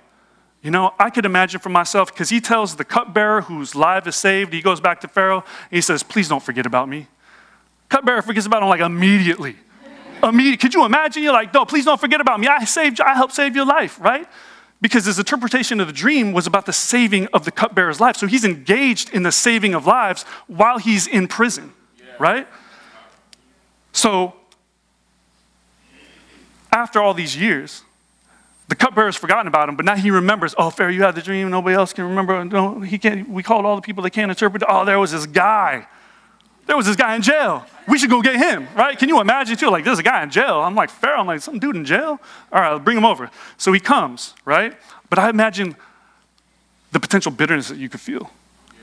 You 0.63 0.71
know, 0.71 0.93
I 0.97 1.09
could 1.09 1.25
imagine 1.25 1.59
for 1.59 1.69
myself, 1.69 2.11
because 2.13 2.29
he 2.29 2.39
tells 2.39 2.77
the 2.77 2.85
cupbearer 2.85 3.41
whose 3.41 3.75
life 3.75 4.07
is 4.07 4.15
saved, 4.15 4.53
he 4.53 4.61
goes 4.61 4.79
back 4.79 5.01
to 5.01 5.09
Pharaoh, 5.09 5.43
and 5.69 5.75
he 5.75 5.81
says, 5.81 6.03
Please 6.03 6.29
don't 6.29 6.41
forget 6.41 6.65
about 6.65 6.87
me. 6.87 7.07
Cupbearer 7.89 8.21
forgets 8.21 8.47
about 8.47 8.63
him 8.63 8.69
like 8.69 8.79
immediately. 8.79 9.57
Immediately. 10.23 10.57
Could 10.57 10.73
you 10.73 10.85
imagine? 10.85 11.21
You're 11.21 11.33
like, 11.33 11.53
No, 11.53 11.65
please 11.65 11.83
don't 11.83 11.99
forget 11.99 12.21
about 12.21 12.39
me. 12.39 12.47
I 12.47 12.63
saved 12.63 12.99
you, 12.99 13.05
I 13.05 13.13
helped 13.13 13.33
save 13.33 13.55
your 13.57 13.65
life, 13.65 13.99
right? 13.99 14.25
Because 14.79 15.05
his 15.05 15.19
interpretation 15.19 15.81
of 15.81 15.87
the 15.87 15.93
dream 15.93 16.31
was 16.31 16.47
about 16.47 16.65
the 16.65 16.73
saving 16.73 17.27
of 17.27 17.43
the 17.43 17.51
cupbearer's 17.51 17.99
life. 17.99 18.15
So 18.15 18.25
he's 18.25 18.45
engaged 18.45 19.13
in 19.13 19.23
the 19.23 19.31
saving 19.31 19.73
of 19.73 19.85
lives 19.85 20.23
while 20.47 20.77
he's 20.77 21.07
in 21.07 21.27
prison, 21.27 21.73
right? 22.19 22.47
So 23.91 24.33
after 26.73 27.01
all 27.01 27.13
these 27.13 27.37
years, 27.37 27.83
the 28.67 28.75
cupbearer's 28.75 29.15
forgotten 29.15 29.47
about 29.47 29.69
him, 29.69 29.75
but 29.75 29.85
now 29.85 29.95
he 29.95 30.09
remembers, 30.09 30.55
oh, 30.57 30.69
Pharaoh, 30.69 30.89
you 30.89 31.03
had 31.03 31.15
the 31.15 31.21
dream, 31.21 31.49
nobody 31.49 31.75
else 31.75 31.93
can 31.93 32.05
remember. 32.05 32.43
No, 32.43 32.79
he 32.79 32.97
can't, 32.97 33.29
we 33.29 33.43
called 33.43 33.65
all 33.65 33.75
the 33.75 33.81
people 33.81 34.03
that 34.03 34.09
can't 34.09 34.31
interpret. 34.31 34.63
Oh, 34.67 34.83
there 34.83 34.99
was 34.99 35.11
this 35.11 35.25
guy. 35.25 35.87
There 36.65 36.77
was 36.77 36.85
this 36.85 36.95
guy 36.95 37.15
in 37.15 37.21
jail. 37.21 37.65
We 37.87 37.99
should 37.99 38.09
go 38.09 38.21
get 38.21 38.37
him, 38.37 38.67
right? 38.75 38.97
Can 38.97 39.09
you 39.09 39.19
imagine 39.19 39.57
too? 39.57 39.69
Like, 39.69 39.83
there's 39.83 39.99
a 39.99 40.03
guy 40.03 40.23
in 40.23 40.29
jail. 40.29 40.61
I'm 40.61 40.75
like, 40.75 40.89
Pharaoh, 40.89 41.19
I'm 41.19 41.27
like, 41.27 41.41
some 41.41 41.59
dude 41.59 41.75
in 41.75 41.83
jail? 41.85 42.19
All 42.51 42.61
right, 42.61 42.69
I'll 42.69 42.79
bring 42.79 42.97
him 42.97 43.05
over. 43.05 43.29
So 43.57 43.73
he 43.73 43.79
comes, 43.79 44.33
right? 44.45 44.75
But 45.09 45.19
I 45.19 45.29
imagine 45.29 45.75
the 46.93 46.99
potential 46.99 47.31
bitterness 47.31 47.67
that 47.67 47.77
you 47.77 47.89
could 47.89 47.99
feel 47.99 48.31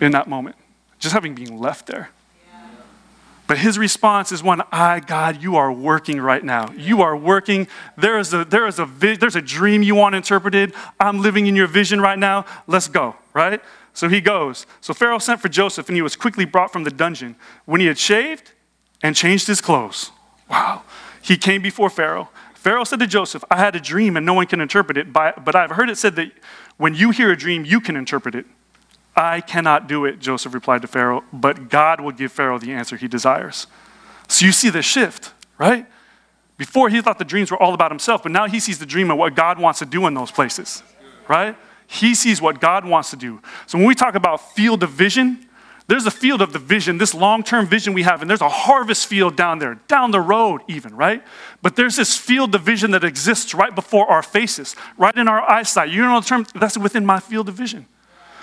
in 0.00 0.12
that 0.12 0.28
moment, 0.28 0.56
just 0.98 1.14
having 1.14 1.34
been 1.34 1.58
left 1.58 1.86
there. 1.86 2.10
But 3.50 3.58
his 3.58 3.78
response 3.78 4.30
is 4.30 4.44
one, 4.44 4.62
I, 4.70 5.00
God, 5.00 5.42
you 5.42 5.56
are 5.56 5.72
working 5.72 6.20
right 6.20 6.44
now. 6.44 6.70
You 6.70 7.02
are 7.02 7.16
working. 7.16 7.66
There 7.96 8.16
is 8.16 8.32
a, 8.32 8.44
there 8.44 8.64
is 8.68 8.78
a, 8.78 8.84
there's 8.86 9.34
a 9.34 9.42
dream 9.42 9.82
you 9.82 9.96
want 9.96 10.14
interpreted. 10.14 10.72
I'm 11.00 11.20
living 11.20 11.48
in 11.48 11.56
your 11.56 11.66
vision 11.66 12.00
right 12.00 12.16
now. 12.16 12.44
Let's 12.68 12.86
go, 12.86 13.16
right? 13.34 13.60
So 13.92 14.08
he 14.08 14.20
goes. 14.20 14.68
So 14.80 14.94
Pharaoh 14.94 15.18
sent 15.18 15.40
for 15.40 15.48
Joseph, 15.48 15.88
and 15.88 15.96
he 15.96 16.00
was 16.00 16.14
quickly 16.14 16.44
brought 16.44 16.72
from 16.72 16.84
the 16.84 16.92
dungeon. 16.92 17.34
When 17.64 17.80
he 17.80 17.88
had 17.88 17.98
shaved 17.98 18.52
and 19.02 19.16
changed 19.16 19.48
his 19.48 19.60
clothes, 19.60 20.12
wow, 20.48 20.84
he 21.20 21.36
came 21.36 21.60
before 21.60 21.90
Pharaoh. 21.90 22.28
Pharaoh 22.54 22.84
said 22.84 23.00
to 23.00 23.06
Joseph, 23.08 23.42
I 23.50 23.56
had 23.56 23.74
a 23.74 23.80
dream 23.80 24.16
and 24.16 24.24
no 24.24 24.34
one 24.34 24.46
can 24.46 24.60
interpret 24.60 24.96
it, 24.96 25.12
but 25.12 25.56
I've 25.56 25.72
heard 25.72 25.90
it 25.90 25.98
said 25.98 26.14
that 26.14 26.30
when 26.76 26.94
you 26.94 27.10
hear 27.10 27.32
a 27.32 27.36
dream, 27.36 27.64
you 27.64 27.80
can 27.80 27.96
interpret 27.96 28.36
it. 28.36 28.46
I 29.16 29.40
cannot 29.40 29.88
do 29.88 30.04
it, 30.04 30.20
Joseph 30.20 30.54
replied 30.54 30.82
to 30.82 30.88
Pharaoh, 30.88 31.24
but 31.32 31.68
God 31.68 32.00
will 32.00 32.12
give 32.12 32.32
Pharaoh 32.32 32.58
the 32.58 32.72
answer 32.72 32.96
he 32.96 33.08
desires. 33.08 33.66
So 34.28 34.46
you 34.46 34.52
see 34.52 34.70
the 34.70 34.82
shift, 34.82 35.32
right? 35.58 35.86
Before 36.56 36.88
he 36.88 37.00
thought 37.00 37.18
the 37.18 37.24
dreams 37.24 37.50
were 37.50 37.60
all 37.60 37.74
about 37.74 37.90
himself, 37.90 38.22
but 38.22 38.32
now 38.32 38.46
he 38.46 38.60
sees 38.60 38.78
the 38.78 38.86
dream 38.86 39.10
of 39.10 39.18
what 39.18 39.34
God 39.34 39.58
wants 39.58 39.78
to 39.80 39.86
do 39.86 40.06
in 40.06 40.14
those 40.14 40.30
places, 40.30 40.82
right? 41.28 41.56
He 41.86 42.14
sees 42.14 42.40
what 42.40 42.60
God 42.60 42.84
wants 42.84 43.10
to 43.10 43.16
do. 43.16 43.40
So 43.66 43.78
when 43.78 43.86
we 43.86 43.94
talk 43.94 44.14
about 44.14 44.54
field 44.54 44.82
of 44.82 44.90
vision, 44.90 45.48
there's 45.88 46.06
a 46.06 46.10
field 46.12 46.40
of 46.40 46.52
the 46.52 46.60
vision, 46.60 46.98
this 46.98 47.14
long 47.14 47.42
term 47.42 47.66
vision 47.66 47.94
we 47.94 48.04
have, 48.04 48.20
and 48.20 48.30
there's 48.30 48.40
a 48.40 48.48
harvest 48.48 49.08
field 49.08 49.34
down 49.34 49.58
there, 49.58 49.74
down 49.88 50.12
the 50.12 50.20
road, 50.20 50.60
even, 50.68 50.94
right? 50.94 51.20
But 51.62 51.74
there's 51.74 51.96
this 51.96 52.16
field 52.16 52.54
of 52.54 52.62
vision 52.62 52.92
that 52.92 53.02
exists 53.02 53.54
right 53.54 53.74
before 53.74 54.06
our 54.06 54.22
faces, 54.22 54.76
right 54.96 55.16
in 55.16 55.26
our 55.26 55.42
eyesight. 55.50 55.90
You 55.90 56.02
know 56.02 56.20
the 56.20 56.26
term? 56.26 56.46
That's 56.54 56.78
within 56.78 57.04
my 57.04 57.18
field 57.18 57.48
of 57.48 57.56
vision. 57.56 57.86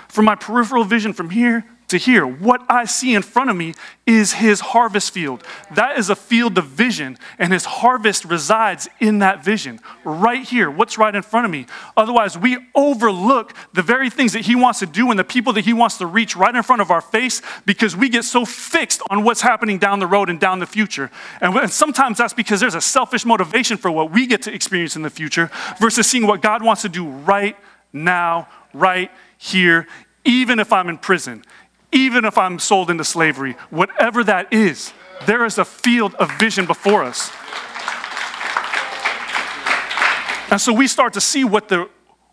From 0.08 0.24
my 0.24 0.34
peripheral 0.34 0.84
vision 0.84 1.12
from 1.12 1.30
here 1.30 1.64
to 1.88 1.96
here. 1.96 2.26
What 2.26 2.64
I 2.68 2.84
see 2.84 3.14
in 3.14 3.22
front 3.22 3.50
of 3.50 3.56
me 3.56 3.74
is 4.06 4.34
his 4.34 4.60
harvest 4.60 5.12
field. 5.12 5.42
That 5.74 5.98
is 5.98 6.10
a 6.10 6.16
field 6.16 6.58
of 6.58 6.66
vision, 6.66 7.18
and 7.38 7.52
his 7.52 7.64
harvest 7.64 8.24
resides 8.26 8.88
in 9.00 9.18
that 9.18 9.42
vision, 9.42 9.80
right 10.04 10.42
here. 10.44 10.70
What's 10.70 10.98
right 10.98 11.14
in 11.14 11.22
front 11.22 11.46
of 11.46 11.50
me? 11.50 11.66
Otherwise, 11.96 12.36
we 12.36 12.58
overlook 12.74 13.54
the 13.72 13.82
very 13.82 14.10
things 14.10 14.34
that 14.34 14.42
he 14.42 14.54
wants 14.54 14.80
to 14.80 14.86
do 14.86 15.10
and 15.10 15.18
the 15.18 15.24
people 15.24 15.52
that 15.54 15.64
he 15.64 15.72
wants 15.72 15.98
to 15.98 16.06
reach 16.06 16.36
right 16.36 16.54
in 16.54 16.62
front 16.62 16.82
of 16.82 16.90
our 16.90 17.00
face 17.00 17.40
because 17.64 17.96
we 17.96 18.08
get 18.08 18.24
so 18.24 18.44
fixed 18.44 19.00
on 19.10 19.24
what's 19.24 19.40
happening 19.40 19.78
down 19.78 19.98
the 19.98 20.06
road 20.06 20.28
and 20.28 20.38
down 20.38 20.58
the 20.58 20.66
future. 20.66 21.10
And 21.40 21.70
sometimes 21.70 22.18
that's 22.18 22.34
because 22.34 22.60
there's 22.60 22.74
a 22.74 22.80
selfish 22.80 23.24
motivation 23.24 23.76
for 23.76 23.90
what 23.90 24.10
we 24.10 24.26
get 24.26 24.42
to 24.42 24.52
experience 24.52 24.96
in 24.96 25.02
the 25.02 25.10
future 25.10 25.50
versus 25.78 26.06
seeing 26.06 26.26
what 26.26 26.42
God 26.42 26.62
wants 26.62 26.82
to 26.82 26.88
do 26.88 27.08
right 27.08 27.56
now, 27.92 28.48
right 28.72 29.10
here, 29.36 29.86
even 30.24 30.58
if 30.58 30.72
I'm 30.72 30.88
in 30.88 30.98
prison, 30.98 31.44
even 31.92 32.24
if 32.24 32.36
I'm 32.36 32.58
sold 32.58 32.90
into 32.90 33.04
slavery, 33.04 33.52
whatever 33.70 34.22
that 34.24 34.52
is, 34.52 34.92
there 35.26 35.44
is 35.44 35.58
a 35.58 35.64
field 35.64 36.14
of 36.16 36.30
vision 36.38 36.66
before 36.66 37.02
us. 37.02 37.30
And 40.50 40.60
so 40.60 40.72
we 40.72 40.86
start 40.86 41.12
to 41.14 41.20
see 41.20 41.44
what 41.44 41.68
the 41.68 41.88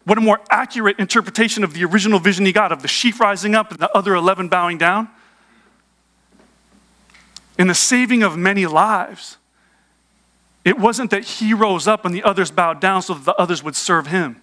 what 0.05 0.19
a 0.19 0.21
more 0.21 0.39
accurate 0.51 0.99
interpretation 0.99 1.63
of 1.63 1.73
the 1.73 1.83
original 1.83 2.19
vision 2.19 2.45
he 2.45 2.53
got 2.53 2.71
of 2.71 2.83
the 2.83 2.87
sheaf 2.87 3.19
rising 3.19 3.55
up 3.55 3.71
and 3.71 3.79
the 3.79 3.91
other 3.97 4.13
11 4.13 4.49
bowing 4.49 4.77
down. 4.77 5.09
In 7.57 7.67
the 7.67 7.73
saving 7.73 8.21
of 8.21 8.37
many 8.37 8.67
lives, 8.67 9.37
it 10.63 10.77
wasn't 10.77 11.09
that 11.09 11.23
he 11.23 11.55
rose 11.55 11.87
up 11.87 12.05
and 12.05 12.13
the 12.13 12.21
others 12.21 12.51
bowed 12.51 12.79
down 12.79 13.01
so 13.01 13.15
that 13.15 13.25
the 13.25 13.35
others 13.35 13.63
would 13.63 13.75
serve 13.75 14.07
him. 14.07 14.41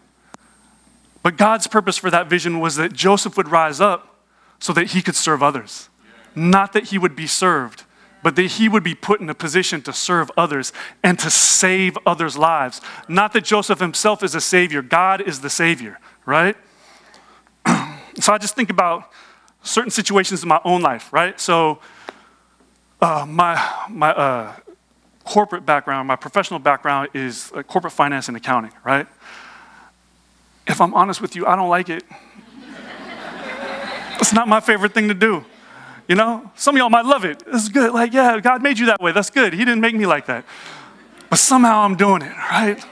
But 1.22 1.36
God's 1.36 1.66
purpose 1.66 1.96
for 1.98 2.10
that 2.10 2.28
vision 2.28 2.60
was 2.60 2.76
that 2.76 2.92
Joseph 2.92 3.36
would 3.36 3.48
rise 3.48 3.80
up 3.80 4.16
so 4.58 4.72
that 4.72 4.88
he 4.90 5.02
could 5.02 5.16
serve 5.16 5.42
others. 5.42 5.88
Not 6.34 6.72
that 6.72 6.84
he 6.84 6.98
would 6.98 7.14
be 7.14 7.26
served, 7.26 7.84
but 8.22 8.36
that 8.36 8.42
he 8.42 8.68
would 8.68 8.82
be 8.82 8.94
put 8.94 9.20
in 9.20 9.28
a 9.28 9.34
position 9.34 9.82
to 9.82 9.92
serve 9.92 10.30
others 10.36 10.72
and 11.02 11.18
to 11.18 11.30
save 11.30 11.98
others' 12.06 12.36
lives. 12.36 12.80
Not 13.08 13.32
that 13.32 13.44
Joseph 13.44 13.80
himself 13.80 14.22
is 14.22 14.34
a 14.34 14.40
savior, 14.40 14.82
God 14.82 15.20
is 15.20 15.40
the 15.40 15.50
savior, 15.50 15.98
right? 16.24 16.56
so 17.66 18.32
I 18.32 18.38
just 18.38 18.54
think 18.54 18.70
about 18.70 19.10
certain 19.62 19.90
situations 19.90 20.42
in 20.42 20.48
my 20.48 20.60
own 20.64 20.82
life, 20.82 21.12
right? 21.12 21.38
So 21.38 21.80
uh, 23.00 23.26
my, 23.28 23.84
my 23.88 24.10
uh, 24.12 24.56
corporate 25.24 25.66
background, 25.66 26.08
my 26.08 26.16
professional 26.16 26.60
background 26.60 27.10
is 27.14 27.52
uh, 27.54 27.62
corporate 27.62 27.92
finance 27.92 28.28
and 28.28 28.36
accounting, 28.36 28.72
right? 28.84 29.06
If 30.66 30.80
I'm 30.80 30.94
honest 30.94 31.20
with 31.20 31.34
you, 31.34 31.46
I 31.46 31.56
don't 31.56 31.68
like 31.68 31.88
it. 31.88 32.04
It's 34.20 34.32
not 34.32 34.46
my 34.46 34.60
favorite 34.60 34.94
thing 34.94 35.08
to 35.08 35.14
do. 35.14 35.44
You 36.08 36.14
know, 36.16 36.50
some 36.54 36.76
of 36.76 36.78
y'all 36.78 36.90
might 36.90 37.04
love 37.04 37.24
it. 37.24 37.42
It's 37.46 37.68
good. 37.68 37.92
Like, 37.92 38.12
yeah, 38.12 38.38
God 38.40 38.62
made 38.62 38.78
you 38.78 38.86
that 38.86 39.00
way. 39.00 39.12
That's 39.12 39.30
good. 39.30 39.52
He 39.52 39.60
didn't 39.60 39.80
make 39.80 39.94
me 39.94 40.06
like 40.06 40.26
that. 40.26 40.44
But 41.30 41.38
somehow 41.38 41.80
I'm 41.80 41.96
doing 41.96 42.22
it, 42.22 42.36
right? 42.36 42.84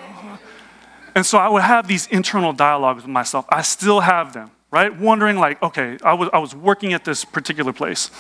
And 1.15 1.27
so 1.27 1.39
I 1.39 1.49
would 1.49 1.63
have 1.63 1.87
these 1.87 2.07
internal 2.07 2.53
dialogues 2.53 3.03
with 3.03 3.11
myself. 3.11 3.45
I 3.49 3.63
still 3.63 4.01
have 4.01 4.33
them, 4.33 4.51
right? 4.71 4.97
Wondering, 4.97 5.37
like, 5.39 5.63
okay, 5.63 5.99
I 6.05 6.15
was, 6.15 6.31
I 6.33 6.39
was 6.39 6.55
working 6.55 6.93
at 6.93 7.05
this 7.05 7.25
particular 7.25 7.73
place. 7.73 8.11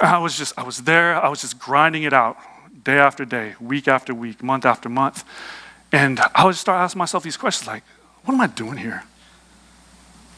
I 0.00 0.18
was 0.18 0.36
just, 0.38 0.58
I 0.58 0.62
was 0.62 0.78
there. 0.78 1.20
I 1.22 1.28
was 1.28 1.40
just 1.40 1.58
grinding 1.58 2.04
it 2.04 2.12
out 2.12 2.36
day 2.84 2.98
after 2.98 3.24
day, 3.24 3.54
week 3.60 3.88
after 3.88 4.14
week, 4.14 4.42
month 4.42 4.64
after 4.64 4.88
month. 4.88 5.24
And 5.90 6.20
I 6.34 6.44
would 6.44 6.54
start 6.54 6.80
asking 6.80 6.98
myself 6.98 7.22
these 7.22 7.36
questions 7.36 7.66
like, 7.66 7.82
what 8.24 8.34
am 8.34 8.40
I 8.40 8.46
doing 8.46 8.76
here? 8.76 9.04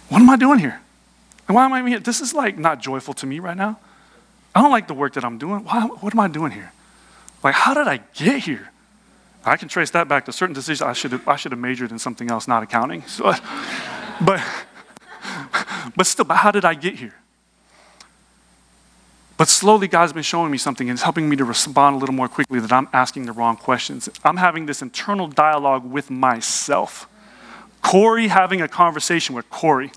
What 0.08 0.20
am 0.20 0.30
I 0.30 0.36
doing 0.36 0.58
here? 0.58 0.80
And 1.48 1.54
why 1.54 1.64
am 1.64 1.72
I 1.72 1.88
here? 1.88 2.00
This 2.00 2.20
is 2.20 2.34
like 2.34 2.58
not 2.58 2.80
joyful 2.80 3.14
to 3.14 3.26
me 3.26 3.38
right 3.38 3.56
now. 3.56 3.78
I 4.54 4.62
don't 4.62 4.70
like 4.70 4.88
the 4.88 4.94
work 4.94 5.14
that 5.14 5.24
I'm 5.24 5.38
doing. 5.38 5.64
Why, 5.64 5.86
what 5.86 6.12
am 6.12 6.20
I 6.20 6.28
doing 6.28 6.52
here? 6.52 6.72
Like, 7.42 7.54
how 7.54 7.74
did 7.74 7.86
I 7.86 7.98
get 8.14 8.44
here? 8.44 8.70
I 9.44 9.56
can 9.56 9.68
trace 9.68 9.90
that 9.90 10.08
back 10.08 10.26
to 10.26 10.32
certain 10.32 10.54
decisions. 10.54 10.82
I 10.82 10.92
should 10.92 11.12
have, 11.12 11.26
I 11.26 11.36
should 11.36 11.52
have 11.52 11.60
majored 11.60 11.92
in 11.92 11.98
something 11.98 12.30
else, 12.30 12.46
not 12.46 12.62
accounting. 12.62 13.02
So, 13.06 13.24
but, 14.20 14.42
but 15.96 16.06
still, 16.06 16.24
but 16.24 16.36
how 16.36 16.50
did 16.50 16.64
I 16.64 16.74
get 16.74 16.96
here? 16.96 17.14
But 19.36 19.48
slowly, 19.48 19.88
God's 19.88 20.12
been 20.12 20.22
showing 20.22 20.50
me 20.50 20.58
something 20.58 20.90
and 20.90 20.96
it's 20.96 21.02
helping 21.02 21.26
me 21.26 21.36
to 21.36 21.46
respond 21.46 21.96
a 21.96 21.98
little 21.98 22.14
more 22.14 22.28
quickly 22.28 22.60
that 22.60 22.70
I'm 22.70 22.88
asking 22.92 23.24
the 23.24 23.32
wrong 23.32 23.56
questions. 23.56 24.06
I'm 24.22 24.36
having 24.36 24.66
this 24.66 24.82
internal 24.82 25.28
dialogue 25.28 25.90
with 25.90 26.10
myself. 26.10 27.08
Corey 27.82 28.28
having 28.28 28.60
a 28.60 28.68
conversation 28.68 29.34
with 29.34 29.48
Corey 29.50 29.90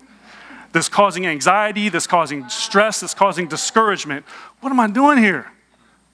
that's 0.72 0.88
causing 0.88 1.26
anxiety, 1.26 1.88
that's 1.88 2.06
causing 2.06 2.48
stress, 2.48 3.00
that's 3.00 3.14
causing 3.14 3.46
discouragement. 3.46 4.24
What 4.60 4.70
am 4.70 4.80
I 4.80 4.88
doing 4.88 5.18
here? 5.18 5.52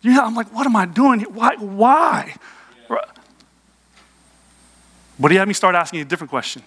You 0.03 0.15
know, 0.15 0.25
I'm 0.25 0.35
like, 0.35 0.53
what 0.55 0.67
am 0.67 0.77
I 0.77 0.87
doing 0.87 1.21
here? 1.21 1.29
Why? 1.29 1.57
Why? 1.57 2.35
But 5.19 5.31
he 5.31 5.37
had 5.37 5.47
me 5.47 5.55
start 5.55 5.75
asking 5.75 6.01
a 6.01 6.05
different 6.05 6.31
question. 6.31 6.63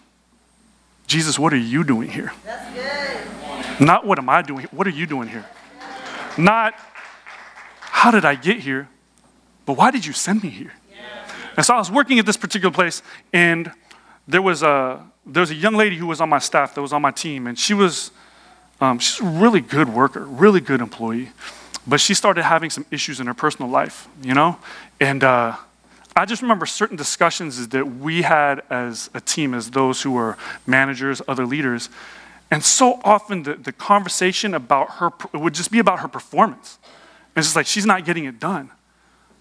Jesus, 1.08 1.40
what 1.40 1.52
are 1.54 1.58
you 1.58 1.84
doing 1.84 2.10
here? 2.10 2.32
Not 3.80 4.06
what 4.06 4.20
am 4.20 4.30
I 4.30 4.44
doing? 4.44 4.60
Here? 4.62 4.70
What 4.72 4.86
are 4.86 4.92
you 4.92 5.08
doing 5.08 5.28
here? 5.28 5.46
Not 6.38 6.76
how 7.80 8.12
did 8.12 8.26
I 8.26 8.36
get 8.36 8.60
here, 8.60 8.90
but 9.66 9.78
why 9.78 9.90
did 9.92 10.06
you 10.06 10.14
send 10.14 10.44
me 10.44 10.50
here? 10.50 10.74
And 11.58 11.66
so 11.66 11.76
I 11.76 11.78
was 11.78 11.92
working 11.92 12.20
at 12.20 12.26
this 12.26 12.38
particular 12.38 12.74
place, 12.74 13.04
and 13.32 13.72
there 14.28 14.42
was 14.42 14.64
a 14.64 15.04
there 15.26 15.42
was 15.42 15.52
a 15.52 15.56
young 15.56 15.76
lady 15.76 15.96
who 15.96 16.08
was 16.08 16.20
on 16.20 16.30
my 16.30 16.40
staff 16.40 16.76
that 16.76 16.82
was 16.82 16.94
on 16.94 17.02
my 17.02 17.12
team, 17.12 17.48
and 17.48 17.58
she 17.58 17.74
was 17.74 18.12
um, 18.82 19.00
she's 19.00 19.20
a 19.20 19.30
really 19.30 19.62
good 19.62 19.90
worker, 19.90 20.26
really 20.26 20.60
good 20.60 20.82
employee, 20.82 21.30
but 21.88 22.00
she 22.00 22.14
started 22.14 22.44
having 22.44 22.70
some 22.70 22.86
issues 22.92 23.20
in 23.20 23.28
her 23.28 23.34
personal 23.34 23.70
life, 23.70 24.08
you 24.22 24.34
know, 24.34 24.58
and 25.00 25.24
uh, 25.24 25.56
I 26.16 26.26
just 26.26 26.42
remember 26.42 26.66
certain 26.66 26.96
discussions 26.96 27.70
that 27.70 27.86
we 27.86 28.22
had 28.22 28.62
as 28.70 29.10
a 29.14 29.22
team, 29.22 29.54
as 29.54 29.72
those 29.72 30.02
who 30.02 30.12
were 30.12 30.38
managers, 30.68 31.22
other 31.28 31.46
leaders, 31.46 31.90
and 32.52 32.64
so 32.64 33.00
often 33.04 33.44
the, 33.44 33.56
the 33.56 33.72
conversation 33.72 34.54
about 34.54 34.92
her 34.92 35.12
would 35.34 35.54
just 35.54 35.72
be 35.72 35.80
about 35.80 36.02
her 36.02 36.08
performance. 36.08 36.78
And 36.84 37.42
it's 37.42 37.48
just 37.48 37.56
like 37.56 37.66
she's 37.66 37.86
not 37.86 38.06
getting 38.06 38.26
it 38.26 38.40
done, 38.40 38.70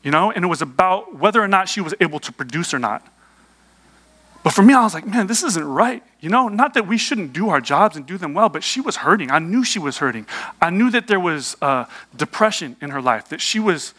you 0.02 0.10
know, 0.10 0.30
and 0.30 0.44
it 0.44 0.48
was 0.48 0.62
about 0.62 1.14
whether 1.16 1.42
or 1.42 1.48
not 1.48 1.68
she 1.68 1.82
was 1.82 1.94
able 2.00 2.20
to 2.20 2.32
produce 2.32 2.72
or 2.72 2.78
not. 2.78 3.06
But 4.42 4.52
for 4.52 4.62
me, 4.62 4.74
I 4.74 4.82
was 4.82 4.92
like, 4.92 5.06
man, 5.06 5.28
this 5.28 5.44
isn't 5.44 5.64
right. 5.64 6.02
You 6.20 6.28
know, 6.28 6.48
not 6.48 6.74
that 6.74 6.86
we 6.86 6.98
shouldn't 6.98 7.32
do 7.32 7.48
our 7.48 7.60
jobs 7.60 7.96
and 7.96 8.04
do 8.04 8.18
them 8.18 8.34
well, 8.34 8.48
but 8.48 8.64
she 8.64 8.80
was 8.80 8.96
hurting. 8.96 9.30
I 9.30 9.38
knew 9.38 9.64
she 9.64 9.78
was 9.78 9.98
hurting. 9.98 10.26
I 10.60 10.70
knew 10.70 10.90
that 10.90 11.06
there 11.06 11.20
was 11.20 11.56
uh, 11.62 11.84
depression 12.16 12.76
in 12.80 12.90
her 12.90 13.00
life, 13.00 13.28
that 13.28 13.40
she 13.40 13.60
was 13.60 13.94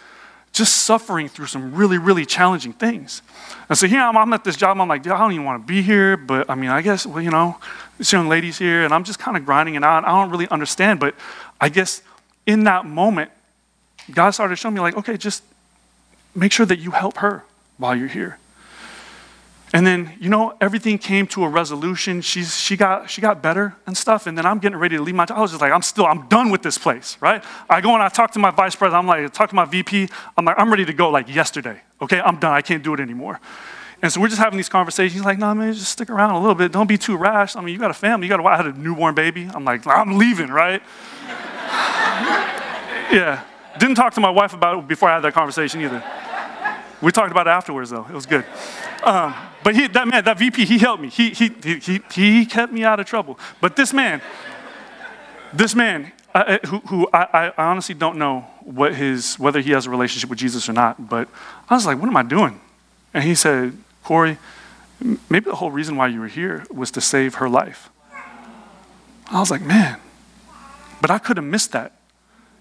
just 0.52 0.84
suffering 0.84 1.30
through 1.30 1.48
some 1.48 1.74
really, 1.74 1.98
really 1.98 2.26
challenging 2.26 2.74
things. 2.74 3.22
And 3.70 3.78
so 3.78 3.88
here 3.88 4.02
I'm, 4.02 4.16
I'm 4.16 4.32
at 4.34 4.44
this 4.44 4.56
job. 4.56 4.80
I'm 4.80 4.88
like, 4.88 5.08
I 5.08 5.18
don't 5.18 5.32
even 5.32 5.46
want 5.46 5.64
to 5.64 5.68
be 5.68 5.82
here, 5.82 6.16
but 6.16 6.50
I 6.50 6.56
mean, 6.56 6.70
I 6.70 6.82
guess, 6.82 7.06
well, 7.06 7.24
you 7.24 7.32
know, 7.32 7.58
this 7.98 8.12
young 8.12 8.28
lady's 8.28 8.58
here, 8.58 8.84
and 8.84 8.94
I'm 8.94 9.04
just 9.04 9.20
kind 9.20 9.36
of 9.36 9.46
grinding 9.46 9.76
it 9.76 9.84
out. 9.84 10.06
I 10.06 10.10
don't 10.10 10.30
really 10.30 10.48
understand, 10.50 11.00
but 11.00 11.16
I 11.60 11.70
guess 11.70 12.02
in 12.46 12.66
that 12.66 12.86
moment, 12.86 13.32
God 14.12 14.32
started 14.32 14.58
showing 14.58 14.76
me, 14.76 14.82
like, 14.82 14.98
okay, 14.98 15.18
just 15.18 15.44
make 16.36 16.52
sure 16.52 16.66
that 16.66 16.80
you 16.80 16.92
help 16.92 17.18
her 17.18 17.44
while 17.78 17.96
you're 17.96 18.08
here. 18.08 18.38
And 19.74 19.88
then, 19.88 20.14
you 20.20 20.30
know, 20.30 20.56
everything 20.62 21.00
came 21.00 21.26
to 21.28 21.44
a 21.44 21.50
resolution. 21.50 22.22
She's, 22.22 22.56
she, 22.56 22.78
got, 22.78 23.10
she 23.10 23.22
got 23.22 23.42
better 23.42 23.76
and 23.88 23.98
stuff. 23.98 24.28
And 24.28 24.38
then 24.38 24.46
I'm 24.46 24.60
getting 24.60 24.78
ready 24.78 24.98
to 24.98 25.02
leave 25.02 25.16
my 25.16 25.26
job. 25.26 25.40
I 25.40 25.42
was 25.42 25.50
just 25.50 25.62
like, 25.62 25.72
I'm 25.72 25.82
still, 25.82 26.06
I'm 26.06 26.28
done 26.28 26.52
with 26.52 26.62
this 26.62 26.78
place, 26.78 27.18
right? 27.20 27.44
I 27.68 27.82
go 27.82 27.96
and 27.96 28.04
I 28.04 28.10
talk 28.10 28.30
to 28.34 28.40
my 28.40 28.52
vice 28.52 28.76
president. 28.76 29.00
I'm 29.00 29.08
like, 29.08 29.26
I 29.26 29.28
talk 29.30 29.50
to 29.50 29.56
my 29.56 29.66
VP. 29.66 30.10
I'm 30.38 30.46
like, 30.46 30.60
I'm 30.60 30.70
ready 30.70 30.86
to 30.86 30.94
go 30.94 31.10
like 31.10 31.28
yesterday. 31.28 31.82
Okay, 32.00 32.22
I'm 32.22 32.40
done. 32.40 32.54
I 32.54 32.62
can't 32.62 32.84
do 32.84 32.94
it 32.94 33.00
anymore. 33.00 33.40
And 34.04 34.12
so 34.12 34.22
we're 34.22 34.28
just 34.28 34.40
having 34.40 34.58
these 34.58 34.70
conversations. 34.70 35.14
He's 35.14 35.26
like, 35.26 35.40
no, 35.40 35.56
man, 35.56 35.74
just 35.74 35.92
stick 35.92 36.12
around 36.12 36.36
a 36.36 36.40
little 36.40 36.54
bit. 36.54 36.72
Don't 36.72 36.88
be 36.88 36.98
too 36.98 37.18
rash. 37.18 37.56
I 37.56 37.62
mean, 37.62 37.74
you 37.74 37.80
got 37.80 37.90
a 37.90 37.96
family. 37.96 38.28
You 38.28 38.30
got 38.30 38.42
a 38.42 38.44
wife. 38.44 38.60
I 38.60 38.64
had 38.64 38.76
a 38.76 38.78
newborn 38.78 39.16
baby. 39.16 39.50
I'm 39.52 39.66
like, 39.66 39.88
I'm 39.88 40.20
leaving, 40.20 40.50
right? 40.50 40.84
yeah. 43.12 43.44
Didn't 43.80 43.96
talk 43.96 44.14
to 44.14 44.22
my 44.22 44.30
wife 44.30 44.54
about 44.54 44.78
it 44.78 44.88
before 44.88 45.10
I 45.10 45.16
had 45.16 45.24
that 45.24 45.34
conversation 45.34 45.82
either. 45.82 46.04
We 47.04 47.12
talked 47.12 47.32
about 47.32 47.46
it 47.48 47.52
afterwards, 47.52 47.90
though. 47.92 48.06
It 48.10 48.14
was 48.14 48.26
good. 48.26 48.46
Um, 49.04 49.36
but 49.64 49.76
he, 49.76 49.88
that 49.88 50.08
man, 50.08 50.24
that 50.24 50.40
VP, 50.40 50.66
he 50.66 50.78
helped 50.80 51.04
me. 51.04 51.10
He, 51.10 51.30
he, 51.32 51.50
he, 51.62 52.02
he 52.12 52.46
kept 52.46 52.72
me 52.74 52.84
out 52.84 53.00
of 53.00 53.06
trouble. 53.06 53.38
But 53.62 53.76
this 53.76 53.94
man, 53.94 54.22
This 55.54 55.76
man, 55.76 56.12
uh, 56.34 56.58
who, 56.66 56.80
who 56.80 57.08
I, 57.14 57.52
I 57.56 57.70
honestly 57.70 57.94
don't 57.94 58.18
know 58.18 58.42
what 58.62 58.96
his, 58.96 59.38
whether 59.38 59.62
he 59.62 59.72
has 59.72 59.86
a 59.86 59.90
relationship 59.92 60.30
with 60.30 60.40
Jesus 60.40 60.68
or 60.68 60.74
not, 60.74 61.08
but 61.08 61.28
I 61.70 61.76
was 61.76 61.86
like, 61.86 62.00
what 62.00 62.08
am 62.08 62.18
I 62.18 62.24
doing? 62.24 62.60
And 63.14 63.24
he 63.24 63.36
said, 63.36 63.78
Corey, 64.04 64.40
maybe 65.30 65.46
the 65.46 65.56
whole 65.56 65.70
reason 65.70 65.96
why 65.96 66.08
you 66.08 66.22
were 66.22 66.28
here 66.28 66.66
was 66.72 66.90
to 66.92 67.02
save 67.02 67.36
her 67.36 67.48
life. 67.48 67.90
I 69.30 69.40
was 69.40 69.52
like, 69.52 69.62
man, 69.62 70.00
but 71.02 71.12
I 71.12 71.20
could 71.20 71.38
have 71.38 71.46
missed 71.46 71.72
that. 71.74 71.92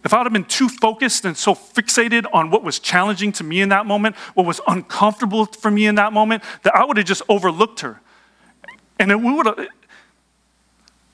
If 0.04 0.12
I 0.12 0.18
would 0.18 0.26
have 0.26 0.32
been 0.32 0.44
too 0.44 0.68
focused 0.68 1.24
and 1.24 1.36
so 1.36 1.54
fixated 1.54 2.24
on 2.32 2.50
what 2.50 2.64
was 2.64 2.78
challenging 2.78 3.30
to 3.32 3.44
me 3.44 3.60
in 3.60 3.68
that 3.68 3.86
moment, 3.86 4.16
what 4.34 4.46
was 4.46 4.60
uncomfortable 4.66 5.46
for 5.46 5.70
me 5.70 5.86
in 5.86 5.94
that 5.94 6.12
moment, 6.12 6.42
that 6.64 6.74
I 6.74 6.84
would 6.84 6.96
have 6.96 7.06
just 7.06 7.22
overlooked 7.28 7.80
her. 7.80 8.00
And 8.98 9.24
we 9.24 9.32
would 9.32 9.46
have, 9.46 9.68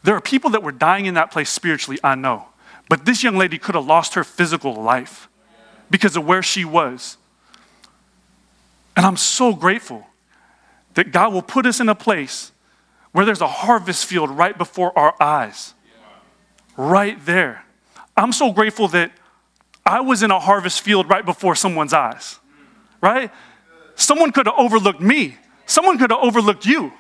there 0.02 0.14
are 0.14 0.20
people 0.20 0.50
that 0.50 0.62
were 0.62 0.72
dying 0.72 1.06
in 1.06 1.14
that 1.14 1.30
place 1.30 1.50
spiritually, 1.50 1.98
I 2.02 2.14
know. 2.14 2.46
But 2.88 3.04
this 3.04 3.22
young 3.22 3.36
lady 3.36 3.58
could 3.58 3.74
have 3.74 3.84
lost 3.84 4.14
her 4.14 4.24
physical 4.24 4.74
life 4.74 5.28
because 5.90 6.16
of 6.16 6.24
where 6.24 6.42
she 6.42 6.64
was. 6.64 7.18
And 8.96 9.04
I'm 9.04 9.18
so 9.18 9.54
grateful 9.54 10.06
that 10.94 11.12
God 11.12 11.32
will 11.32 11.42
put 11.42 11.66
us 11.66 11.78
in 11.78 11.88
a 11.88 11.94
place 11.94 12.52
where 13.12 13.24
there's 13.24 13.40
a 13.40 13.48
harvest 13.48 14.06
field 14.06 14.30
right 14.30 14.56
before 14.56 14.98
our 14.98 15.14
eyes. 15.20 15.74
Right 16.76 17.24
there. 17.24 17.64
I'm 18.18 18.32
so 18.32 18.52
grateful 18.52 18.88
that 18.88 19.12
I 19.86 20.00
was 20.00 20.22
in 20.22 20.30
a 20.30 20.38
harvest 20.40 20.82
field 20.82 21.08
right 21.08 21.24
before 21.24 21.54
someone's 21.54 21.92
eyes. 21.92 22.38
Right? 23.00 23.30
Someone 23.94 24.32
could 24.32 24.46
have 24.46 24.56
overlooked 24.58 25.00
me. 25.00 25.36
Someone 25.66 25.98
could 25.98 26.10
have 26.10 26.20
overlooked 26.20 26.66
you. 26.66 26.92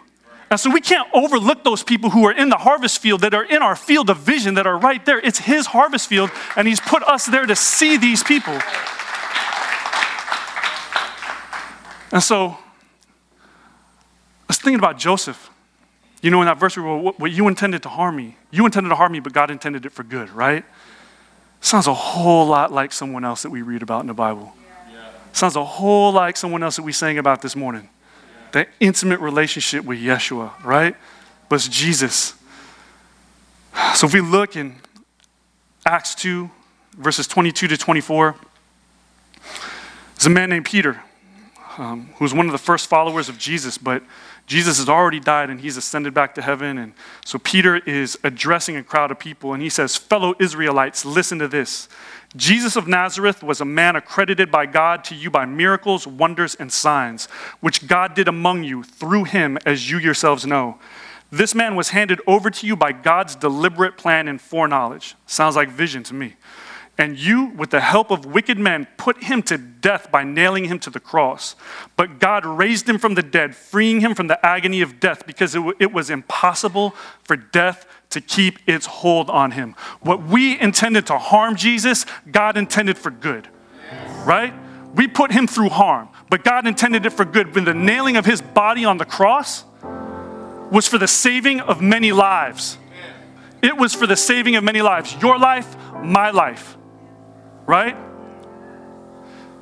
And 0.50 0.58
so 0.58 0.70
we 0.70 0.80
can't 0.80 1.08
overlook 1.12 1.62
those 1.62 1.82
people 1.82 2.10
who 2.10 2.24
are 2.26 2.32
in 2.32 2.48
the 2.48 2.56
harvest 2.56 3.00
field 3.00 3.20
that 3.20 3.34
are 3.34 3.44
in 3.44 3.62
our 3.62 3.76
field 3.76 4.08
of 4.08 4.18
vision 4.18 4.54
that 4.54 4.66
are 4.66 4.78
right 4.78 5.04
there. 5.04 5.18
It's 5.18 5.40
His 5.40 5.66
harvest 5.66 6.08
field, 6.08 6.30
and 6.56 6.66
He's 6.66 6.80
put 6.80 7.02
us 7.02 7.26
there 7.26 7.44
to 7.44 7.54
see 7.54 7.98
these 7.98 8.22
people. 8.22 8.58
And 12.10 12.22
so, 12.22 12.48
I 12.48 12.56
was 14.48 14.56
thinking 14.56 14.78
about 14.78 14.96
Joseph. 14.98 15.50
You 16.22 16.30
know, 16.30 16.40
in 16.40 16.46
that 16.46 16.58
verse, 16.58 16.76
we 16.76 16.82
were, 16.82 16.96
what 16.96 17.30
you 17.30 17.46
intended 17.46 17.82
to 17.82 17.90
harm 17.90 18.16
me, 18.16 18.36
you 18.50 18.64
intended 18.64 18.88
to 18.88 18.96
harm 18.96 19.12
me, 19.12 19.20
but 19.20 19.34
God 19.34 19.50
intended 19.50 19.84
it 19.84 19.92
for 19.92 20.02
good, 20.02 20.30
right? 20.30 20.64
Sounds 21.60 21.86
a 21.86 21.94
whole 21.94 22.46
lot 22.46 22.72
like 22.72 22.92
someone 22.92 23.24
else 23.24 23.42
that 23.42 23.50
we 23.50 23.62
read 23.62 23.82
about 23.82 24.00
in 24.00 24.06
the 24.06 24.14
Bible. 24.14 24.54
Yeah. 24.92 25.10
Sounds 25.32 25.56
a 25.56 25.64
whole 25.64 26.12
like 26.12 26.36
someone 26.36 26.62
else 26.62 26.76
that 26.76 26.82
we 26.82 26.92
sang 26.92 27.18
about 27.18 27.42
this 27.42 27.56
morning 27.56 27.88
that 28.52 28.68
intimate 28.80 29.20
relationship 29.20 29.84
with 29.84 29.98
Yeshua, 29.98 30.52
right? 30.64 30.96
Was 31.50 31.68
Jesus. 31.68 32.34
So 33.94 34.06
if 34.06 34.12
we 34.12 34.20
look 34.20 34.56
in 34.56 34.76
Acts 35.86 36.14
2, 36.14 36.50
verses 36.96 37.26
22 37.26 37.68
to 37.68 37.76
24, 37.76 38.36
there's 40.14 40.26
a 40.26 40.30
man 40.30 40.50
named 40.50 40.64
Peter 40.64 41.02
um, 41.78 42.10
who 42.16 42.24
was 42.24 42.34
one 42.34 42.46
of 42.46 42.52
the 42.52 42.58
first 42.58 42.88
followers 42.88 43.28
of 43.28 43.38
Jesus, 43.38 43.78
but 43.78 44.02
Jesus 44.48 44.78
has 44.78 44.88
already 44.88 45.20
died 45.20 45.50
and 45.50 45.60
he's 45.60 45.76
ascended 45.76 46.14
back 46.14 46.34
to 46.34 46.42
heaven. 46.42 46.78
And 46.78 46.94
so 47.24 47.38
Peter 47.38 47.76
is 47.76 48.18
addressing 48.24 48.76
a 48.76 48.82
crowd 48.82 49.10
of 49.10 49.18
people 49.18 49.52
and 49.52 49.62
he 49.62 49.68
says, 49.68 49.94
Fellow 49.94 50.34
Israelites, 50.40 51.04
listen 51.04 51.38
to 51.38 51.48
this. 51.48 51.86
Jesus 52.34 52.74
of 52.74 52.88
Nazareth 52.88 53.42
was 53.42 53.60
a 53.60 53.66
man 53.66 53.94
accredited 53.94 54.50
by 54.50 54.64
God 54.64 55.04
to 55.04 55.14
you 55.14 55.30
by 55.30 55.44
miracles, 55.44 56.06
wonders, 56.06 56.54
and 56.54 56.72
signs, 56.72 57.26
which 57.60 57.86
God 57.86 58.14
did 58.14 58.26
among 58.26 58.64
you 58.64 58.82
through 58.82 59.24
him, 59.24 59.58
as 59.66 59.90
you 59.90 59.98
yourselves 59.98 60.46
know. 60.46 60.78
This 61.30 61.54
man 61.54 61.76
was 61.76 61.90
handed 61.90 62.20
over 62.26 62.50
to 62.50 62.66
you 62.66 62.74
by 62.74 62.92
God's 62.92 63.36
deliberate 63.36 63.98
plan 63.98 64.28
and 64.28 64.40
foreknowledge. 64.40 65.14
Sounds 65.26 65.56
like 65.56 65.68
vision 65.68 66.02
to 66.04 66.14
me. 66.14 66.36
And 67.00 67.16
you, 67.16 67.46
with 67.50 67.70
the 67.70 67.80
help 67.80 68.10
of 68.10 68.26
wicked 68.26 68.58
men, 68.58 68.88
put 68.96 69.22
him 69.22 69.40
to 69.44 69.56
death 69.56 70.10
by 70.10 70.24
nailing 70.24 70.64
him 70.64 70.80
to 70.80 70.90
the 70.90 70.98
cross. 70.98 71.54
But 71.96 72.18
God 72.18 72.44
raised 72.44 72.88
him 72.88 72.98
from 72.98 73.14
the 73.14 73.22
dead, 73.22 73.54
freeing 73.54 74.00
him 74.00 74.16
from 74.16 74.26
the 74.26 74.44
agony 74.44 74.80
of 74.80 74.98
death, 74.98 75.24
because 75.24 75.54
it, 75.54 75.58
w- 75.58 75.76
it 75.78 75.92
was 75.92 76.10
impossible 76.10 76.96
for 77.22 77.36
death 77.36 77.86
to 78.10 78.20
keep 78.20 78.58
its 78.66 78.86
hold 78.86 79.30
on 79.30 79.52
him. 79.52 79.76
What 80.00 80.24
we 80.24 80.58
intended 80.58 81.06
to 81.06 81.18
harm 81.18 81.54
Jesus, 81.54 82.04
God 82.28 82.56
intended 82.56 82.98
for 82.98 83.12
good. 83.12 83.46
Right? 84.24 84.52
We 84.96 85.06
put 85.06 85.30
him 85.30 85.46
through 85.46 85.68
harm, 85.68 86.08
but 86.28 86.42
God 86.42 86.66
intended 86.66 87.06
it 87.06 87.10
for 87.10 87.24
good. 87.24 87.54
When 87.54 87.64
the 87.64 87.74
nailing 87.74 88.16
of 88.16 88.26
his 88.26 88.42
body 88.42 88.84
on 88.84 88.98
the 88.98 89.04
cross 89.04 89.64
was 90.72 90.88
for 90.88 90.98
the 90.98 91.06
saving 91.06 91.60
of 91.60 91.80
many 91.80 92.10
lives, 92.10 92.76
it 93.62 93.76
was 93.76 93.94
for 93.94 94.08
the 94.08 94.16
saving 94.16 94.56
of 94.56 94.64
many 94.64 94.82
lives. 94.82 95.14
Your 95.22 95.38
life, 95.38 95.76
my 96.02 96.30
life 96.30 96.77
right? 97.68 97.94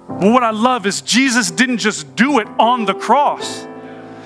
But 0.08 0.30
what 0.30 0.44
I 0.44 0.50
love 0.50 0.86
is 0.86 1.02
Jesus 1.02 1.50
didn't 1.50 1.78
just 1.78 2.14
do 2.16 2.38
it 2.38 2.46
on 2.58 2.86
the 2.86 2.94
cross. 2.94 3.66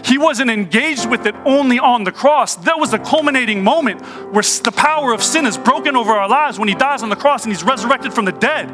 He 0.05 0.19
wasn't 0.19 0.51
engaged 0.51 1.09
with 1.09 1.27
it 1.27 1.35
only 1.45 1.79
on 1.79 2.05
the 2.05 2.13
cross. 2.13 2.57
That 2.57 2.79
was 2.79 2.91
the 2.91 2.99
culminating 2.99 3.65
moment 3.65 4.03
where 4.33 4.43
the 4.43 4.73
power 4.75 5.13
of 5.13 5.23
sin 5.23 5.47
is 5.47 5.57
broken 5.59 5.97
over 5.97 6.13
our 6.13 6.29
lives 6.29 6.59
when 6.59 6.69
He 6.69 6.75
dies 6.75 7.03
on 7.03 7.09
the 7.09 7.17
cross 7.17 7.45
and 7.45 7.53
He's 7.53 7.65
resurrected 7.65 8.13
from 8.13 8.27
the 8.27 8.33
dead. 8.33 8.69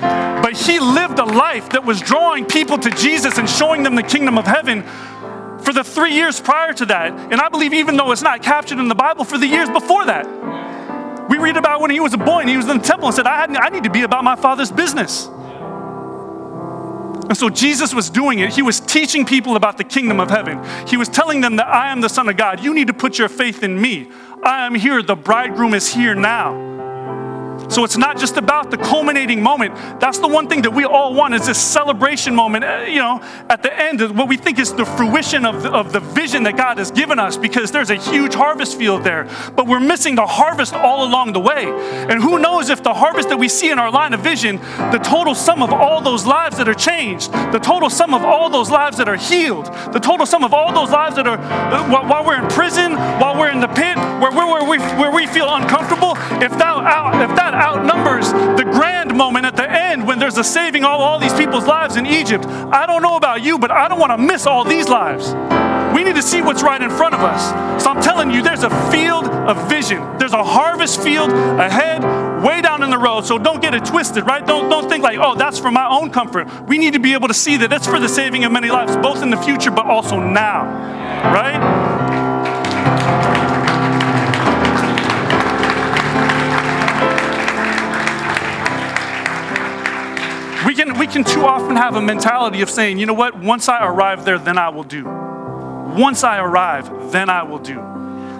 But 0.00 0.52
He 0.52 0.78
lived 0.78 1.18
a 1.18 1.24
life 1.24 1.70
that 1.70 1.84
was 1.84 2.00
drawing 2.00 2.44
people 2.44 2.78
to 2.78 2.90
Jesus 2.90 3.38
and 3.38 3.48
showing 3.48 3.82
them 3.82 3.94
the 3.94 4.02
kingdom 4.02 4.36
of 4.36 4.46
heaven 4.46 4.82
for 5.62 5.72
the 5.72 5.84
three 5.84 6.12
years 6.12 6.40
prior 6.40 6.74
to 6.74 6.86
that. 6.86 7.12
And 7.32 7.40
I 7.40 7.48
believe, 7.48 7.72
even 7.72 7.96
though 7.96 8.12
it's 8.12 8.22
not 8.22 8.42
captured 8.42 8.78
in 8.78 8.88
the 8.88 8.94
Bible, 8.94 9.24
for 9.24 9.38
the 9.38 9.46
years 9.46 9.70
before 9.70 10.04
that. 10.04 10.26
We 11.28 11.38
read 11.38 11.56
about 11.56 11.80
when 11.80 11.90
he 11.90 12.00
was 12.00 12.12
a 12.12 12.18
boy 12.18 12.40
and 12.40 12.48
he 12.48 12.56
was 12.56 12.68
in 12.68 12.78
the 12.78 12.84
temple 12.84 13.08
and 13.08 13.14
said, 13.14 13.26
I, 13.26 13.44
I 13.44 13.70
need 13.70 13.84
to 13.84 13.90
be 13.90 14.02
about 14.02 14.24
my 14.24 14.36
father's 14.36 14.70
business. 14.70 15.26
And 17.26 17.36
so 17.36 17.48
Jesus 17.48 17.94
was 17.94 18.10
doing 18.10 18.40
it. 18.40 18.52
He 18.52 18.60
was 18.60 18.80
teaching 18.80 19.24
people 19.24 19.56
about 19.56 19.78
the 19.78 19.84
kingdom 19.84 20.20
of 20.20 20.28
heaven. 20.28 20.62
He 20.86 20.98
was 20.98 21.08
telling 21.08 21.40
them 21.40 21.56
that 21.56 21.66
I 21.66 21.90
am 21.90 22.02
the 22.02 22.08
Son 22.08 22.28
of 22.28 22.36
God. 22.36 22.62
You 22.62 22.74
need 22.74 22.88
to 22.88 22.94
put 22.94 23.18
your 23.18 23.30
faith 23.30 23.62
in 23.62 23.80
me. 23.80 24.10
I 24.42 24.66
am 24.66 24.74
here. 24.74 25.02
The 25.02 25.16
bridegroom 25.16 25.72
is 25.72 25.92
here 25.94 26.14
now. 26.14 26.74
So 27.74 27.82
it's 27.82 27.96
not 27.96 28.18
just 28.18 28.36
about 28.36 28.70
the 28.70 28.76
culminating 28.76 29.42
moment. 29.42 29.74
That's 29.98 30.18
the 30.18 30.28
one 30.28 30.46
thing 30.46 30.62
that 30.62 30.70
we 30.70 30.84
all 30.84 31.12
want 31.12 31.34
is 31.34 31.46
this 31.46 31.60
celebration 31.60 32.32
moment, 32.32 32.64
uh, 32.64 32.84
you 32.86 33.00
know, 33.00 33.20
at 33.50 33.64
the 33.64 33.76
end, 33.76 34.00
of 34.00 34.16
what 34.16 34.28
we 34.28 34.36
think 34.36 34.60
is 34.60 34.72
the 34.72 34.84
fruition 34.84 35.44
of 35.44 35.64
the, 35.64 35.72
of 35.72 35.92
the 35.92 35.98
vision 35.98 36.44
that 36.44 36.56
God 36.56 36.78
has 36.78 36.92
given 36.92 37.18
us 37.18 37.36
because 37.36 37.72
there's 37.72 37.90
a 37.90 37.96
huge 37.96 38.32
harvest 38.32 38.78
field 38.78 39.02
there. 39.02 39.28
But 39.56 39.66
we're 39.66 39.80
missing 39.80 40.14
the 40.14 40.24
harvest 40.24 40.72
all 40.72 41.04
along 41.04 41.32
the 41.32 41.40
way. 41.40 41.64
And 41.64 42.22
who 42.22 42.38
knows 42.38 42.70
if 42.70 42.80
the 42.84 42.94
harvest 42.94 43.28
that 43.30 43.38
we 43.38 43.48
see 43.48 43.72
in 43.72 43.80
our 43.80 43.90
line 43.90 44.12
of 44.12 44.20
vision, 44.20 44.58
the 44.92 45.00
total 45.02 45.34
sum 45.34 45.60
of 45.60 45.72
all 45.72 46.00
those 46.00 46.24
lives 46.24 46.56
that 46.58 46.68
are 46.68 46.74
changed, 46.74 47.32
the 47.52 47.58
total 47.58 47.90
sum 47.90 48.14
of 48.14 48.22
all 48.22 48.50
those 48.50 48.70
lives 48.70 48.98
that 48.98 49.08
are 49.08 49.16
healed, 49.16 49.66
the 49.92 49.98
total 50.00 50.26
sum 50.26 50.44
of 50.44 50.54
all 50.54 50.72
those 50.72 50.90
lives 50.90 51.16
that 51.16 51.26
are, 51.26 51.38
uh, 51.38 52.06
while 52.06 52.24
we're 52.24 52.40
in 52.40 52.48
prison, 52.50 52.92
while 53.18 53.36
we're 53.36 53.50
in 53.50 53.58
the 53.58 53.66
pit, 53.66 53.96
where, 54.22 54.30
where, 54.30 54.46
where, 54.46 54.64
we, 54.64 54.78
where 54.78 55.10
we 55.10 55.26
feel 55.26 55.52
uncomfortable, 55.52 56.12
if 56.40 56.52
that, 56.56 57.28
if 57.28 57.34
that 57.34 57.63
outnumbers 57.64 58.30
the 58.30 58.68
grand 58.70 59.16
moment 59.16 59.46
at 59.46 59.56
the 59.56 59.70
end 59.70 60.06
when 60.06 60.18
there's 60.18 60.38
a 60.38 60.44
saving 60.44 60.84
all, 60.84 61.00
all 61.00 61.18
these 61.18 61.32
people's 61.32 61.66
lives 61.66 61.96
in 61.96 62.06
Egypt. 62.06 62.44
I 62.46 62.86
don't 62.86 63.02
know 63.02 63.16
about 63.16 63.42
you, 63.42 63.58
but 63.58 63.70
I 63.70 63.88
don't 63.88 63.98
want 63.98 64.12
to 64.12 64.18
miss 64.18 64.46
all 64.46 64.64
these 64.64 64.88
lives. 64.88 65.34
We 65.96 66.02
need 66.02 66.16
to 66.16 66.22
see 66.22 66.42
what's 66.42 66.62
right 66.62 66.82
in 66.82 66.90
front 66.90 67.14
of 67.14 67.20
us. 67.20 67.82
So 67.82 67.90
I'm 67.90 68.02
telling 68.02 68.30
you, 68.30 68.42
there's 68.42 68.64
a 68.64 68.90
field 68.90 69.26
of 69.26 69.68
vision. 69.68 70.18
There's 70.18 70.32
a 70.32 70.42
harvest 70.42 71.00
field 71.00 71.30
ahead, 71.30 72.02
way 72.42 72.60
down 72.60 72.82
in 72.82 72.90
the 72.90 72.98
road. 72.98 73.24
So 73.24 73.38
don't 73.38 73.62
get 73.62 73.74
it 73.74 73.84
twisted, 73.84 74.26
right? 74.26 74.44
Don't, 74.44 74.68
don't 74.68 74.88
think 74.88 75.04
like, 75.04 75.18
oh, 75.20 75.36
that's 75.36 75.58
for 75.58 75.70
my 75.70 75.88
own 75.88 76.10
comfort. 76.10 76.48
We 76.68 76.78
need 76.78 76.94
to 76.94 76.98
be 76.98 77.12
able 77.12 77.28
to 77.28 77.34
see 77.34 77.56
that 77.58 77.72
it's 77.72 77.86
for 77.86 78.00
the 78.00 78.08
saving 78.08 78.44
of 78.44 78.52
many 78.52 78.70
lives, 78.70 78.96
both 78.96 79.22
in 79.22 79.30
the 79.30 79.36
future, 79.36 79.70
but 79.70 79.86
also 79.86 80.18
now, 80.18 80.64
right? 81.32 81.73
Can, 91.14 91.22
too 91.22 91.44
often 91.44 91.76
have 91.76 91.94
a 91.94 92.02
mentality 92.02 92.60
of 92.60 92.68
saying, 92.68 92.98
you 92.98 93.06
know 93.06 93.14
what, 93.14 93.38
once 93.38 93.68
I 93.68 93.86
arrive 93.86 94.24
there, 94.24 94.36
then 94.36 94.58
I 94.58 94.70
will 94.70 94.82
do. 94.82 95.04
Once 95.04 96.24
I 96.24 96.38
arrive, 96.38 97.12
then 97.12 97.30
I 97.30 97.44
will 97.44 97.60
do. 97.60 97.80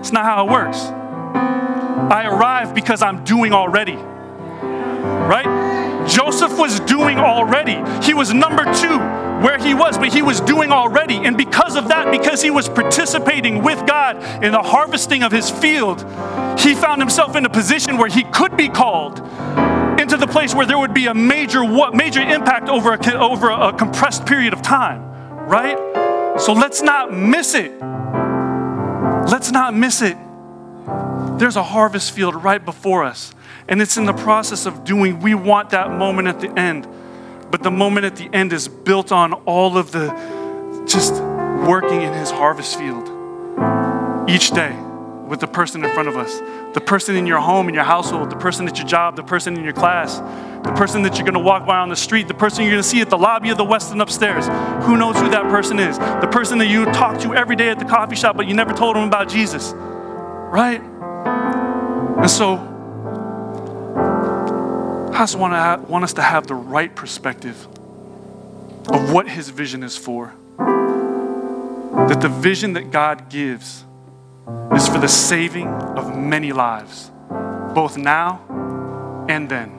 It's 0.00 0.10
not 0.10 0.24
how 0.24 0.44
it 0.44 0.50
works. 0.50 0.78
I 0.78 2.24
arrive 2.26 2.74
because 2.74 3.00
I'm 3.00 3.22
doing 3.22 3.52
already. 3.52 3.94
Right? 3.94 6.08
Joseph 6.08 6.58
was 6.58 6.80
doing 6.80 7.18
already. 7.18 7.80
He 8.04 8.12
was 8.12 8.34
number 8.34 8.64
two 8.74 8.98
where 9.44 9.58
he 9.58 9.72
was, 9.72 9.96
but 9.96 10.12
he 10.12 10.22
was 10.22 10.40
doing 10.40 10.72
already. 10.72 11.18
And 11.18 11.36
because 11.36 11.76
of 11.76 11.86
that, 11.88 12.10
because 12.10 12.42
he 12.42 12.50
was 12.50 12.68
participating 12.68 13.62
with 13.62 13.86
God 13.86 14.16
in 14.42 14.50
the 14.50 14.62
harvesting 14.62 15.22
of 15.22 15.30
his 15.30 15.48
field, 15.48 16.00
he 16.58 16.74
found 16.74 17.00
himself 17.00 17.36
in 17.36 17.46
a 17.46 17.50
position 17.50 17.98
where 17.98 18.08
he 18.08 18.24
could 18.24 18.56
be 18.56 18.68
called 18.68 19.20
into 19.98 20.16
the 20.16 20.26
place 20.26 20.54
where 20.54 20.66
there 20.66 20.78
would 20.78 20.94
be 20.94 21.06
a 21.06 21.14
major 21.14 21.64
what 21.64 21.94
major 21.94 22.20
impact 22.20 22.68
over 22.68 22.94
a, 22.94 23.14
over 23.14 23.50
a 23.50 23.72
compressed 23.72 24.26
period 24.26 24.52
of 24.52 24.62
time, 24.62 25.02
right? 25.48 25.78
So 26.40 26.52
let's 26.52 26.82
not 26.82 27.12
miss 27.12 27.54
it. 27.54 27.72
Let's 29.30 29.50
not 29.50 29.74
miss 29.74 30.02
it. 30.02 30.16
there's 31.38 31.56
a 31.56 31.62
harvest 31.62 32.12
field 32.12 32.42
right 32.42 32.64
before 32.64 33.04
us. 33.04 33.34
And 33.68 33.80
it's 33.80 33.96
in 33.96 34.04
the 34.04 34.12
process 34.12 34.66
of 34.66 34.84
doing, 34.84 35.20
we 35.20 35.34
want 35.34 35.70
that 35.70 35.90
moment 35.90 36.28
at 36.28 36.40
the 36.40 36.50
end. 36.58 36.86
But 37.50 37.62
the 37.62 37.70
moment 37.70 38.04
at 38.04 38.16
the 38.16 38.28
end 38.32 38.52
is 38.52 38.68
built 38.68 39.12
on 39.12 39.32
all 39.32 39.78
of 39.78 39.92
the 39.92 40.08
just 40.86 41.14
working 41.14 42.02
in 42.02 42.12
his 42.12 42.30
harvest 42.30 42.78
field 42.78 43.08
each 44.28 44.50
day 44.50 44.76
with 45.26 45.40
the 45.40 45.46
person 45.46 45.84
in 45.84 45.90
front 45.92 46.08
of 46.08 46.16
us 46.16 46.40
the 46.74 46.80
person 46.80 47.14
in 47.14 47.24
your 47.24 47.38
home, 47.38 47.68
in 47.68 47.74
your 47.74 47.84
household, 47.84 48.30
the 48.30 48.36
person 48.36 48.66
at 48.66 48.76
your 48.76 48.86
job, 48.86 49.14
the 49.14 49.22
person 49.22 49.56
in 49.56 49.62
your 49.62 49.72
class, 49.72 50.18
the 50.64 50.72
person 50.72 51.02
that 51.02 51.14
you're 51.14 51.24
going 51.24 51.34
to 51.34 51.40
walk 51.40 51.64
by 51.64 51.78
on 51.78 51.88
the 51.88 51.96
street, 51.96 52.26
the 52.26 52.34
person 52.34 52.62
you're 52.62 52.72
going 52.72 52.82
to 52.82 52.88
see 52.88 53.00
at 53.00 53.08
the 53.08 53.16
lobby 53.16 53.50
of 53.50 53.56
the 53.56 53.64
Westin 53.64 54.02
upstairs. 54.02 54.48
Who 54.84 54.96
knows 54.96 55.16
who 55.16 55.30
that 55.30 55.44
person 55.44 55.78
is? 55.78 55.98
The 55.98 56.28
person 56.32 56.58
that 56.58 56.66
you 56.66 56.84
talk 56.86 57.20
to 57.20 57.32
every 57.32 57.54
day 57.54 57.68
at 57.68 57.78
the 57.78 57.84
coffee 57.84 58.16
shop, 58.16 58.36
but 58.36 58.48
you 58.48 58.54
never 58.54 58.72
told 58.72 58.96
them 58.96 59.06
about 59.06 59.28
Jesus, 59.28 59.72
right? 59.72 60.80
And 60.82 62.30
so, 62.30 62.56
I 65.14 65.18
just 65.18 65.38
want, 65.38 65.52
to 65.52 65.88
want 65.88 66.02
us 66.02 66.14
to 66.14 66.22
have 66.22 66.48
the 66.48 66.56
right 66.56 66.92
perspective 66.92 67.68
of 68.88 69.12
what 69.12 69.28
His 69.28 69.48
vision 69.48 69.84
is 69.84 69.96
for. 69.96 70.34
That 70.58 72.20
the 72.20 72.28
vision 72.28 72.72
that 72.72 72.90
God 72.90 73.30
gives 73.30 73.84
is 74.74 74.88
for 74.88 74.98
the 74.98 75.08
saving 75.08 75.68
of 75.68 76.16
many 76.16 76.52
lives, 76.52 77.10
both 77.74 77.96
now 77.96 78.40
and 79.28 79.48
then. 79.48 79.70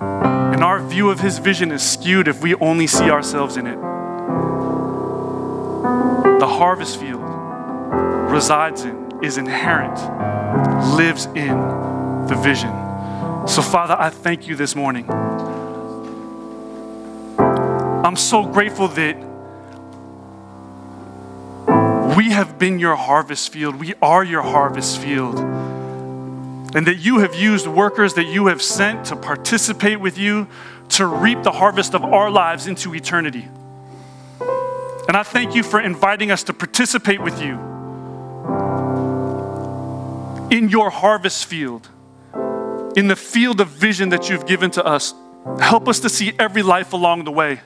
And 0.00 0.62
our 0.62 0.80
view 0.80 1.10
of 1.10 1.20
his 1.20 1.38
vision 1.38 1.72
is 1.72 1.82
skewed 1.82 2.28
if 2.28 2.42
we 2.42 2.54
only 2.56 2.86
see 2.86 3.10
ourselves 3.10 3.56
in 3.56 3.66
it. 3.66 3.76
The 6.38 6.46
harvest 6.46 7.00
field 7.00 7.22
resides 8.30 8.84
in, 8.84 9.24
is 9.24 9.38
inherent, 9.38 9.98
lives 10.96 11.26
in 11.26 11.56
the 12.26 12.36
vision. 12.42 12.70
So, 13.46 13.62
Father, 13.62 13.96
I 13.98 14.10
thank 14.10 14.46
you 14.48 14.56
this 14.56 14.74
morning. 14.74 15.10
I'm 18.04 18.16
so 18.16 18.44
grateful 18.44 18.88
that 18.88 19.33
we 22.16 22.30
have 22.30 22.58
been 22.58 22.78
your 22.78 22.96
harvest 22.96 23.52
field. 23.52 23.76
We 23.76 23.94
are 24.00 24.22
your 24.22 24.42
harvest 24.42 25.00
field. 25.00 25.38
And 25.38 26.86
that 26.86 26.96
you 26.96 27.18
have 27.18 27.34
used 27.34 27.66
workers 27.66 28.14
that 28.14 28.26
you 28.26 28.46
have 28.46 28.62
sent 28.62 29.06
to 29.06 29.16
participate 29.16 30.00
with 30.00 30.18
you 30.18 30.48
to 30.90 31.06
reap 31.06 31.42
the 31.42 31.52
harvest 31.52 31.94
of 31.94 32.04
our 32.04 32.30
lives 32.30 32.66
into 32.66 32.94
eternity. 32.94 33.48
And 35.08 35.16
I 35.16 35.22
thank 35.22 35.54
you 35.54 35.62
for 35.62 35.80
inviting 35.80 36.30
us 36.30 36.42
to 36.44 36.52
participate 36.52 37.20
with 37.20 37.40
you 37.40 37.54
in 40.50 40.68
your 40.68 40.90
harvest 40.90 41.46
field, 41.46 41.88
in 42.96 43.08
the 43.08 43.16
field 43.16 43.60
of 43.60 43.68
vision 43.68 44.10
that 44.10 44.28
you've 44.28 44.46
given 44.46 44.70
to 44.72 44.84
us. 44.84 45.14
Help 45.60 45.88
us 45.88 46.00
to 46.00 46.08
see 46.08 46.32
every 46.38 46.62
life 46.62 46.92
along 46.92 47.24
the 47.24 47.32
way 47.32 47.60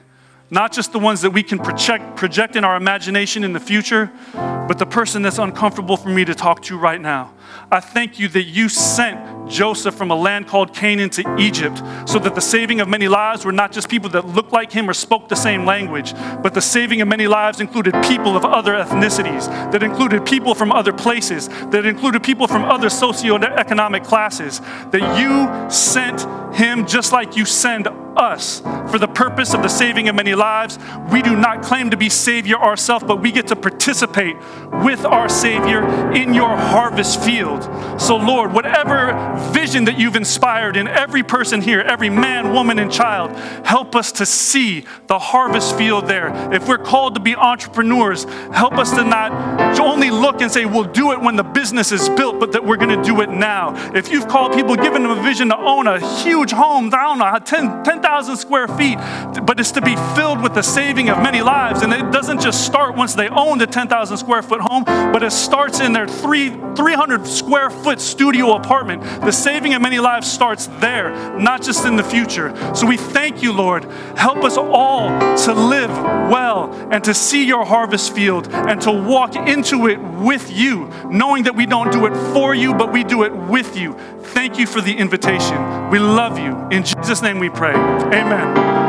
not 0.50 0.72
just 0.72 0.92
the 0.92 0.98
ones 0.98 1.20
that 1.22 1.30
we 1.30 1.42
can 1.42 1.58
project, 1.58 2.16
project 2.16 2.56
in 2.56 2.64
our 2.64 2.76
imagination 2.76 3.44
in 3.44 3.52
the 3.52 3.60
future, 3.60 4.10
but 4.32 4.78
the 4.78 4.86
person 4.86 5.22
that's 5.22 5.38
uncomfortable 5.38 5.96
for 5.96 6.08
me 6.08 6.24
to 6.24 6.34
talk 6.34 6.62
to 6.62 6.78
right 6.78 7.00
now. 7.00 7.32
I 7.70 7.80
thank 7.80 8.18
you 8.18 8.28
that 8.28 8.44
you 8.44 8.68
sent 8.68 9.50
Joseph 9.50 9.94
from 9.94 10.10
a 10.10 10.14
land 10.14 10.46
called 10.46 10.74
Canaan 10.74 11.10
to 11.10 11.36
Egypt 11.38 11.82
so 12.06 12.18
that 12.18 12.34
the 12.34 12.40
saving 12.40 12.80
of 12.80 12.88
many 12.88 13.08
lives 13.08 13.44
were 13.44 13.52
not 13.52 13.72
just 13.72 13.88
people 13.88 14.10
that 14.10 14.26
looked 14.26 14.52
like 14.52 14.72
him 14.72 14.88
or 14.88 14.94
spoke 14.94 15.28
the 15.28 15.36
same 15.36 15.64
language, 15.64 16.14
but 16.42 16.54
the 16.54 16.60
saving 16.60 17.00
of 17.00 17.08
many 17.08 17.26
lives 17.26 17.60
included 17.60 17.94
people 18.04 18.36
of 18.36 18.44
other 18.44 18.72
ethnicities, 18.72 19.46
that 19.72 19.82
included 19.82 20.24
people 20.26 20.54
from 20.54 20.72
other 20.72 20.92
places, 20.92 21.48
that 21.70 21.86
included 21.86 22.22
people 22.22 22.46
from 22.46 22.64
other 22.64 22.88
socioeconomic 22.88 24.04
classes, 24.04 24.60
that 24.90 25.18
you 25.18 25.70
sent 25.70 26.26
him 26.54 26.86
just 26.86 27.12
like 27.12 27.36
you 27.36 27.44
send 27.44 27.88
us 28.16 28.60
for 28.90 28.98
the 28.98 29.06
purpose 29.06 29.54
of 29.54 29.62
the 29.62 29.68
saving 29.68 30.08
of 30.08 30.14
many 30.14 30.34
lives. 30.34 30.78
We 31.12 31.22
do 31.22 31.36
not 31.36 31.62
claim 31.62 31.90
to 31.90 31.96
be 31.96 32.08
Savior 32.08 32.56
ourselves, 32.56 33.04
but 33.04 33.20
we 33.20 33.30
get 33.30 33.46
to 33.48 33.56
participate 33.56 34.36
with 34.82 35.04
our 35.04 35.28
Savior 35.28 36.12
in 36.12 36.34
your 36.34 36.56
harvest 36.56 37.22
field. 37.22 37.37
So, 37.38 38.16
Lord, 38.16 38.52
whatever 38.52 39.12
vision 39.52 39.84
that 39.84 39.98
you've 39.98 40.16
inspired 40.16 40.76
in 40.76 40.88
every 40.88 41.22
person 41.22 41.60
here, 41.60 41.80
every 41.80 42.10
man, 42.10 42.52
woman, 42.52 42.78
and 42.78 42.92
child, 42.92 43.36
help 43.64 43.94
us 43.94 44.12
to 44.12 44.26
see 44.26 44.84
the 45.06 45.18
harvest 45.18 45.76
field 45.76 46.06
there. 46.06 46.28
If 46.52 46.68
we're 46.68 46.78
called 46.78 47.14
to 47.14 47.20
be 47.20 47.36
entrepreneurs, 47.36 48.24
help 48.52 48.74
us 48.74 48.90
to 48.92 49.04
not 49.04 49.32
only 49.80 50.10
look 50.10 50.40
and 50.42 50.50
say, 50.50 50.64
we'll 50.64 50.84
do 50.84 51.12
it 51.12 51.20
when 51.20 51.36
the 51.36 51.42
business 51.42 51.92
is 51.92 52.08
built, 52.10 52.38
but 52.38 52.52
that 52.52 52.64
we're 52.64 52.76
going 52.76 52.96
to 52.96 53.02
do 53.02 53.20
it 53.20 53.30
now. 53.30 53.74
If 53.94 54.10
you've 54.10 54.28
called 54.28 54.52
people, 54.52 54.76
given 54.76 55.02
them 55.02 55.10
a 55.10 55.22
vision 55.22 55.48
to 55.48 55.56
own 55.56 55.86
a 55.86 55.98
huge 56.22 56.52
home, 56.52 56.90
down 56.90 57.18
10,000 57.18 57.82
10, 57.84 58.36
square 58.36 58.68
feet, 58.68 58.98
but 59.44 59.58
it's 59.58 59.72
to 59.72 59.80
be 59.80 59.96
filled 60.14 60.42
with 60.42 60.54
the 60.54 60.62
saving 60.62 61.08
of 61.08 61.18
many 61.18 61.40
lives. 61.40 61.82
And 61.82 61.92
it 61.92 62.10
doesn't 62.10 62.40
just 62.40 62.64
start 62.64 62.96
once 62.96 63.14
they 63.14 63.28
own 63.28 63.58
the 63.58 63.66
10,000 63.66 64.16
square 64.16 64.42
foot 64.42 64.60
home, 64.60 64.84
but 64.84 65.22
it 65.22 65.32
starts 65.32 65.80
in 65.80 65.92
their 65.92 66.06
three, 66.06 66.50
300 66.50 67.26
square 67.28 67.70
foot 67.70 68.00
studio 68.00 68.54
apartment. 68.54 69.02
The 69.02 69.32
saving 69.32 69.74
of 69.74 69.82
many 69.82 69.98
lives 69.98 70.30
starts 70.30 70.66
there, 70.80 71.38
not 71.38 71.62
just 71.62 71.84
in 71.84 71.96
the 71.96 72.02
future. 72.02 72.54
So 72.74 72.86
we 72.86 72.96
thank 72.96 73.42
you, 73.42 73.52
Lord. 73.52 73.84
Help 74.16 74.44
us 74.44 74.56
all 74.56 75.08
to 75.36 75.52
live 75.52 75.90
well 76.30 76.72
and 76.90 77.02
to 77.04 77.14
see 77.14 77.44
your 77.44 77.64
harvest 77.64 78.14
field 78.14 78.48
and 78.52 78.80
to 78.82 78.92
walk 78.92 79.36
into 79.36 79.86
it 79.86 79.98
with 80.00 80.50
you, 80.50 80.88
knowing 81.10 81.44
that 81.44 81.54
we 81.54 81.66
don't 81.66 81.92
do 81.92 82.06
it 82.06 82.14
for 82.32 82.54
you, 82.54 82.74
but 82.74 82.92
we 82.92 83.04
do 83.04 83.24
it 83.24 83.34
with 83.34 83.76
you. 83.76 83.94
Thank 84.22 84.58
you 84.58 84.66
for 84.66 84.80
the 84.80 84.96
invitation. 84.96 85.90
We 85.90 85.98
love 85.98 86.38
you. 86.38 86.56
In 86.70 86.84
Jesus' 86.84 87.22
name 87.22 87.38
we 87.38 87.50
pray. 87.50 87.74
Amen. 87.74 88.87